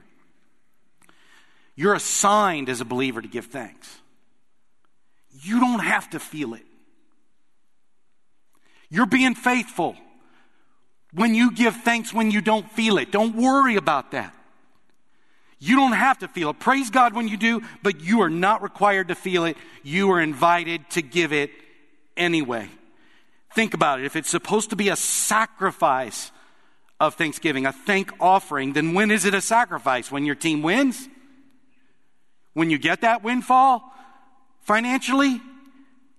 You're 1.75 1.95
assigned 1.95 2.69
as 2.69 2.81
a 2.81 2.85
believer 2.85 3.21
to 3.21 3.27
give 3.27 3.47
thanks. 3.47 4.01
You 5.45 5.59
don't 5.59 5.79
have 5.79 6.09
to 6.09 6.19
feel 6.19 6.55
it. 6.55 6.65
You're 8.89 9.05
being 9.05 9.35
faithful 9.35 9.95
when 11.13 11.35
you 11.35 11.51
give 11.51 11.75
thanks 11.77 12.11
when 12.11 12.31
you 12.31 12.41
don't 12.41 12.69
feel 12.71 12.97
it. 12.97 13.11
Don't 13.11 13.35
worry 13.35 13.75
about 13.75 14.11
that. 14.11 14.33
You 15.59 15.75
don't 15.75 15.93
have 15.93 16.19
to 16.19 16.27
feel 16.27 16.49
it. 16.49 16.59
Praise 16.59 16.89
God 16.89 17.13
when 17.13 17.27
you 17.27 17.37
do, 17.37 17.61
but 17.83 18.01
you 18.01 18.21
are 18.21 18.29
not 18.29 18.63
required 18.63 19.09
to 19.09 19.15
feel 19.15 19.45
it. 19.45 19.55
You 19.83 20.11
are 20.11 20.19
invited 20.19 20.89
to 20.91 21.01
give 21.03 21.31
it 21.31 21.51
anyway. 22.17 22.67
Think 23.53 23.73
about 23.73 23.99
it. 23.99 24.05
If 24.05 24.15
it's 24.15 24.29
supposed 24.29 24.71
to 24.71 24.75
be 24.75 24.89
a 24.89 24.95
sacrifice 24.95 26.31
of 26.99 27.13
thanksgiving, 27.13 27.67
a 27.67 27.71
thank 27.71 28.11
offering, 28.19 28.73
then 28.73 28.93
when 28.93 29.11
is 29.11 29.25
it 29.25 29.33
a 29.33 29.41
sacrifice? 29.41 30.11
When 30.11 30.25
your 30.25 30.35
team 30.35 30.63
wins? 30.63 31.07
When 32.53 32.69
you 32.69 32.77
get 32.79 33.01
that 33.01 33.23
windfall 33.23 33.91
financially? 34.65 35.41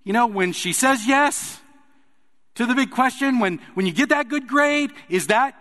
You 0.03 0.13
know, 0.13 0.25
when 0.25 0.53
she 0.53 0.73
says 0.73 1.05
yes 1.05 1.59
to 2.55 2.65
the 2.65 2.73
big 2.73 2.89
question, 2.89 3.39
when, 3.39 3.59
when 3.75 3.85
you 3.85 3.91
get 3.91 4.09
that 4.09 4.29
good 4.29 4.47
grade, 4.47 4.91
is 5.09 5.27
that 5.27 5.53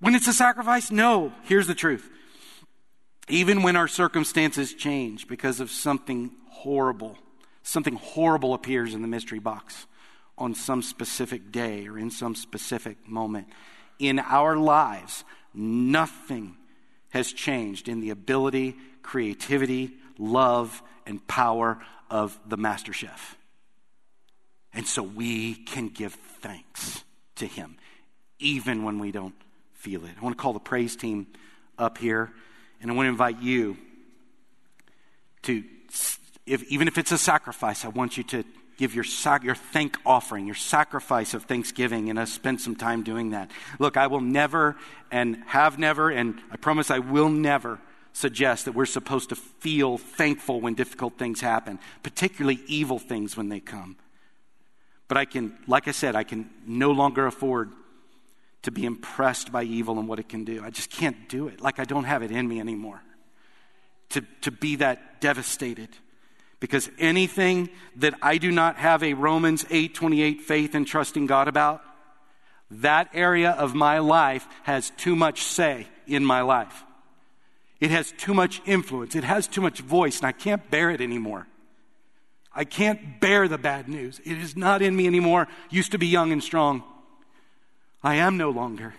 when 0.00 0.14
it's 0.14 0.28
a 0.28 0.32
sacrifice? 0.32 0.90
No. 0.90 1.32
Here's 1.44 1.66
the 1.66 1.74
truth. 1.74 2.10
Even 3.28 3.62
when 3.62 3.74
our 3.74 3.88
circumstances 3.88 4.74
change 4.74 5.26
because 5.28 5.60
of 5.60 5.70
something 5.70 6.30
horrible, 6.50 7.16
something 7.62 7.94
horrible 7.94 8.52
appears 8.52 8.94
in 8.94 9.00
the 9.00 9.08
mystery 9.08 9.38
box 9.38 9.86
on 10.36 10.54
some 10.54 10.82
specific 10.82 11.52
day 11.52 11.86
or 11.86 11.98
in 11.98 12.10
some 12.10 12.34
specific 12.34 13.08
moment. 13.08 13.46
In 13.98 14.18
our 14.18 14.56
lives, 14.56 15.24
nothing 15.54 16.56
has 17.10 17.32
changed 17.32 17.88
in 17.88 18.00
the 18.00 18.10
ability, 18.10 18.76
creativity, 19.02 19.92
love, 20.18 20.82
and 21.06 21.26
power 21.26 21.78
of 22.10 22.38
the 22.46 22.56
master 22.56 22.92
chef. 22.92 23.36
And 24.72 24.86
so 24.86 25.02
we 25.02 25.54
can 25.54 25.88
give 25.88 26.14
thanks 26.40 27.04
to 27.36 27.46
him, 27.46 27.76
even 28.38 28.84
when 28.84 28.98
we 28.98 29.12
don't 29.12 29.34
feel 29.74 30.04
it. 30.04 30.12
I 30.18 30.24
want 30.24 30.36
to 30.36 30.42
call 30.42 30.52
the 30.52 30.60
praise 30.60 30.96
team 30.96 31.26
up 31.78 31.98
here. 31.98 32.32
And 32.80 32.90
I 32.90 32.94
want 32.94 33.06
to 33.06 33.10
invite 33.10 33.40
you 33.40 33.76
to, 35.42 35.62
if, 36.46 36.62
even 36.64 36.88
if 36.88 36.98
it's 36.98 37.12
a 37.12 37.18
sacrifice, 37.18 37.84
I 37.84 37.88
want 37.88 38.16
you 38.16 38.24
to 38.24 38.44
give 38.76 38.94
your, 38.94 39.04
sac- 39.04 39.44
your 39.44 39.54
thank 39.54 39.96
offering, 40.04 40.46
your 40.46 40.54
sacrifice 40.54 41.34
of 41.34 41.44
thanksgiving, 41.44 42.10
and 42.10 42.18
us 42.18 42.32
spend 42.32 42.60
some 42.60 42.76
time 42.76 43.02
doing 43.02 43.30
that. 43.30 43.50
Look, 43.78 43.96
I 43.96 44.08
will 44.08 44.20
never 44.20 44.76
and 45.10 45.42
have 45.46 45.78
never, 45.78 46.10
and 46.10 46.40
I 46.50 46.56
promise 46.56 46.90
I 46.90 46.98
will 46.98 47.28
never 47.28 47.78
suggest 48.14 48.64
that 48.64 48.72
we're 48.72 48.86
supposed 48.86 49.28
to 49.28 49.36
feel 49.36 49.98
thankful 49.98 50.60
when 50.60 50.74
difficult 50.74 51.18
things 51.18 51.40
happen, 51.40 51.78
particularly 52.02 52.60
evil 52.66 52.98
things 52.98 53.36
when 53.36 53.50
they 53.50 53.60
come. 53.60 53.96
But 55.08 55.18
I 55.18 55.26
can, 55.26 55.58
like 55.66 55.88
I 55.88 55.90
said, 55.90 56.16
I 56.16 56.22
can 56.22 56.48
no 56.64 56.92
longer 56.92 57.26
afford 57.26 57.72
to 58.62 58.70
be 58.70 58.86
impressed 58.86 59.52
by 59.52 59.64
evil 59.64 59.98
and 59.98 60.08
what 60.08 60.18
it 60.18 60.28
can 60.28 60.44
do. 60.44 60.62
I 60.64 60.70
just 60.70 60.90
can't 60.90 61.28
do 61.28 61.48
it. 61.48 61.60
Like 61.60 61.78
I 61.78 61.84
don't 61.84 62.04
have 62.04 62.22
it 62.22 62.30
in 62.30 62.48
me 62.48 62.60
anymore 62.60 63.02
to, 64.10 64.22
to 64.42 64.50
be 64.50 64.76
that 64.76 65.20
devastated. 65.20 65.88
Because 66.60 66.88
anything 66.98 67.68
that 67.96 68.14
I 68.22 68.38
do 68.38 68.50
not 68.50 68.76
have 68.76 69.02
a 69.02 69.14
Romans 69.14 69.64
8:28 69.64 70.40
faith 70.40 70.74
and 70.74 70.86
trusting 70.86 71.26
God 71.26 71.48
about, 71.48 71.82
that 72.70 73.10
area 73.12 73.50
of 73.50 73.74
my 73.74 73.98
life 73.98 74.46
has 74.62 74.90
too 74.96 75.16
much 75.16 75.42
say 75.42 75.88
in 76.06 76.24
my 76.24 76.40
life. 76.40 76.84
It 77.84 77.90
has 77.90 78.12
too 78.12 78.32
much 78.32 78.62
influence. 78.64 79.14
It 79.14 79.24
has 79.24 79.46
too 79.46 79.60
much 79.60 79.80
voice, 79.80 80.16
and 80.20 80.26
I 80.26 80.32
can't 80.32 80.70
bear 80.70 80.88
it 80.88 81.02
anymore. 81.02 81.46
I 82.50 82.64
can't 82.64 83.20
bear 83.20 83.46
the 83.46 83.58
bad 83.58 83.90
news. 83.90 84.22
It 84.24 84.38
is 84.38 84.56
not 84.56 84.80
in 84.80 84.96
me 84.96 85.06
anymore. 85.06 85.48
Used 85.68 85.92
to 85.92 85.98
be 85.98 86.06
young 86.06 86.32
and 86.32 86.42
strong. 86.42 86.82
I 88.02 88.14
am 88.14 88.38
no 88.38 88.48
longer, 88.48 88.94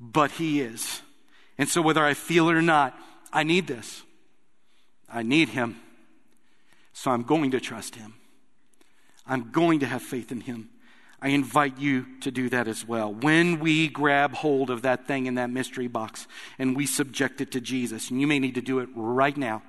but 0.00 0.32
He 0.32 0.60
is. 0.60 1.02
And 1.56 1.68
so, 1.68 1.80
whether 1.80 2.02
I 2.02 2.14
feel 2.14 2.48
it 2.48 2.56
or 2.56 2.62
not, 2.62 2.98
I 3.32 3.44
need 3.44 3.68
this. 3.68 4.02
I 5.08 5.22
need 5.22 5.50
Him. 5.50 5.76
So, 6.92 7.12
I'm 7.12 7.22
going 7.22 7.52
to 7.52 7.60
trust 7.60 7.94
Him. 7.94 8.14
I'm 9.24 9.52
going 9.52 9.78
to 9.78 9.86
have 9.86 10.02
faith 10.02 10.32
in 10.32 10.40
Him. 10.40 10.68
I 11.20 11.28
invite 11.28 11.78
you 11.78 12.06
to 12.20 12.30
do 12.30 12.48
that 12.50 12.68
as 12.68 12.86
well. 12.86 13.12
When 13.12 13.58
we 13.58 13.88
grab 13.88 14.34
hold 14.34 14.70
of 14.70 14.82
that 14.82 15.06
thing 15.06 15.26
in 15.26 15.34
that 15.34 15.50
mystery 15.50 15.88
box 15.88 16.28
and 16.58 16.76
we 16.76 16.86
subject 16.86 17.40
it 17.40 17.50
to 17.52 17.60
Jesus, 17.60 18.10
and 18.10 18.20
you 18.20 18.26
may 18.26 18.38
need 18.38 18.54
to 18.54 18.60
do 18.60 18.78
it 18.78 18.88
right 18.94 19.36
now 19.36 19.62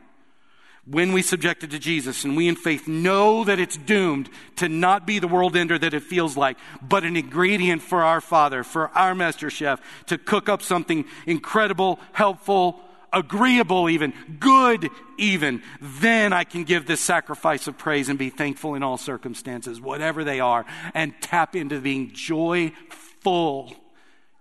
when 0.89 1.11
we 1.11 1.21
subject 1.21 1.63
it 1.63 1.71
to 1.71 1.79
Jesus 1.79 2.23
and 2.23 2.35
we 2.35 2.47
in 2.47 2.55
faith 2.55 2.87
know 2.87 3.43
that 3.43 3.59
it's 3.59 3.77
doomed 3.77 4.29
to 4.55 4.67
not 4.67 5.05
be 5.05 5.19
the 5.19 5.27
world 5.27 5.55
ender 5.55 5.77
that 5.77 5.93
it 5.93 6.03
feels 6.03 6.35
like, 6.35 6.57
but 6.81 7.03
an 7.03 7.15
ingredient 7.15 7.81
for 7.81 8.03
our 8.03 8.21
Father, 8.21 8.63
for 8.63 8.89
our 8.89 9.13
Master 9.13 9.49
Chef, 9.49 9.79
to 10.07 10.17
cook 10.17 10.49
up 10.49 10.61
something 10.61 11.05
incredible, 11.27 11.99
helpful, 12.11 12.81
agreeable, 13.11 13.89
even 13.89 14.13
good, 14.39 14.89
even, 15.17 15.61
then 15.81 16.33
I 16.33 16.43
can 16.43 16.63
give 16.63 16.85
this 16.85 17.01
sacrifice 17.01 17.67
of 17.67 17.77
praise 17.77 18.09
and 18.09 18.19
be 18.19 18.29
thankful 18.29 18.75
in 18.75 18.83
all 18.83 18.97
circumstances, 18.97 19.81
whatever 19.81 20.23
they 20.23 20.39
are, 20.39 20.65
and 20.93 21.13
tap 21.21 21.55
into 21.55 21.79
being 21.81 22.11
joyful. 22.13 23.73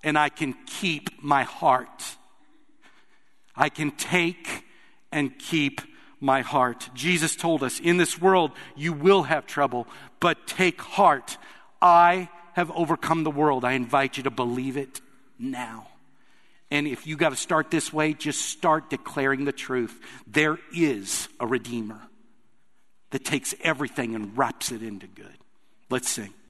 And 0.02 0.18
I 0.18 0.28
can 0.28 0.54
keep 0.66 1.22
my 1.22 1.42
heart. 1.42 2.16
I 3.56 3.68
can 3.68 3.90
take 3.90 4.64
and 5.10 5.36
keep 5.38 5.80
my 6.20 6.42
heart. 6.42 6.90
Jesus 6.94 7.36
told 7.36 7.62
us, 7.62 7.80
in 7.80 7.96
this 7.96 8.20
world 8.20 8.52
you 8.76 8.92
will 8.92 9.24
have 9.24 9.46
trouble, 9.46 9.86
but 10.20 10.46
take 10.46 10.80
heart. 10.80 11.38
I 11.80 12.28
have 12.54 12.70
overcome 12.72 13.24
the 13.24 13.30
world. 13.30 13.64
I 13.64 13.72
invite 13.72 14.16
you 14.16 14.24
to 14.24 14.30
believe 14.30 14.76
it 14.76 15.00
now. 15.38 15.88
And 16.70 16.86
if 16.86 17.06
you 17.06 17.16
got 17.16 17.30
to 17.30 17.36
start 17.36 17.70
this 17.70 17.92
way, 17.92 18.12
just 18.12 18.42
start 18.42 18.90
declaring 18.90 19.44
the 19.44 19.52
truth. 19.52 19.98
There 20.26 20.58
is 20.74 21.28
a 21.40 21.46
Redeemer 21.46 22.00
that 23.10 23.24
takes 23.24 23.54
everything 23.62 24.14
and 24.14 24.36
wraps 24.36 24.70
it 24.70 24.82
into 24.82 25.06
good. 25.06 25.38
Let's 25.88 26.10
sing. 26.10 26.34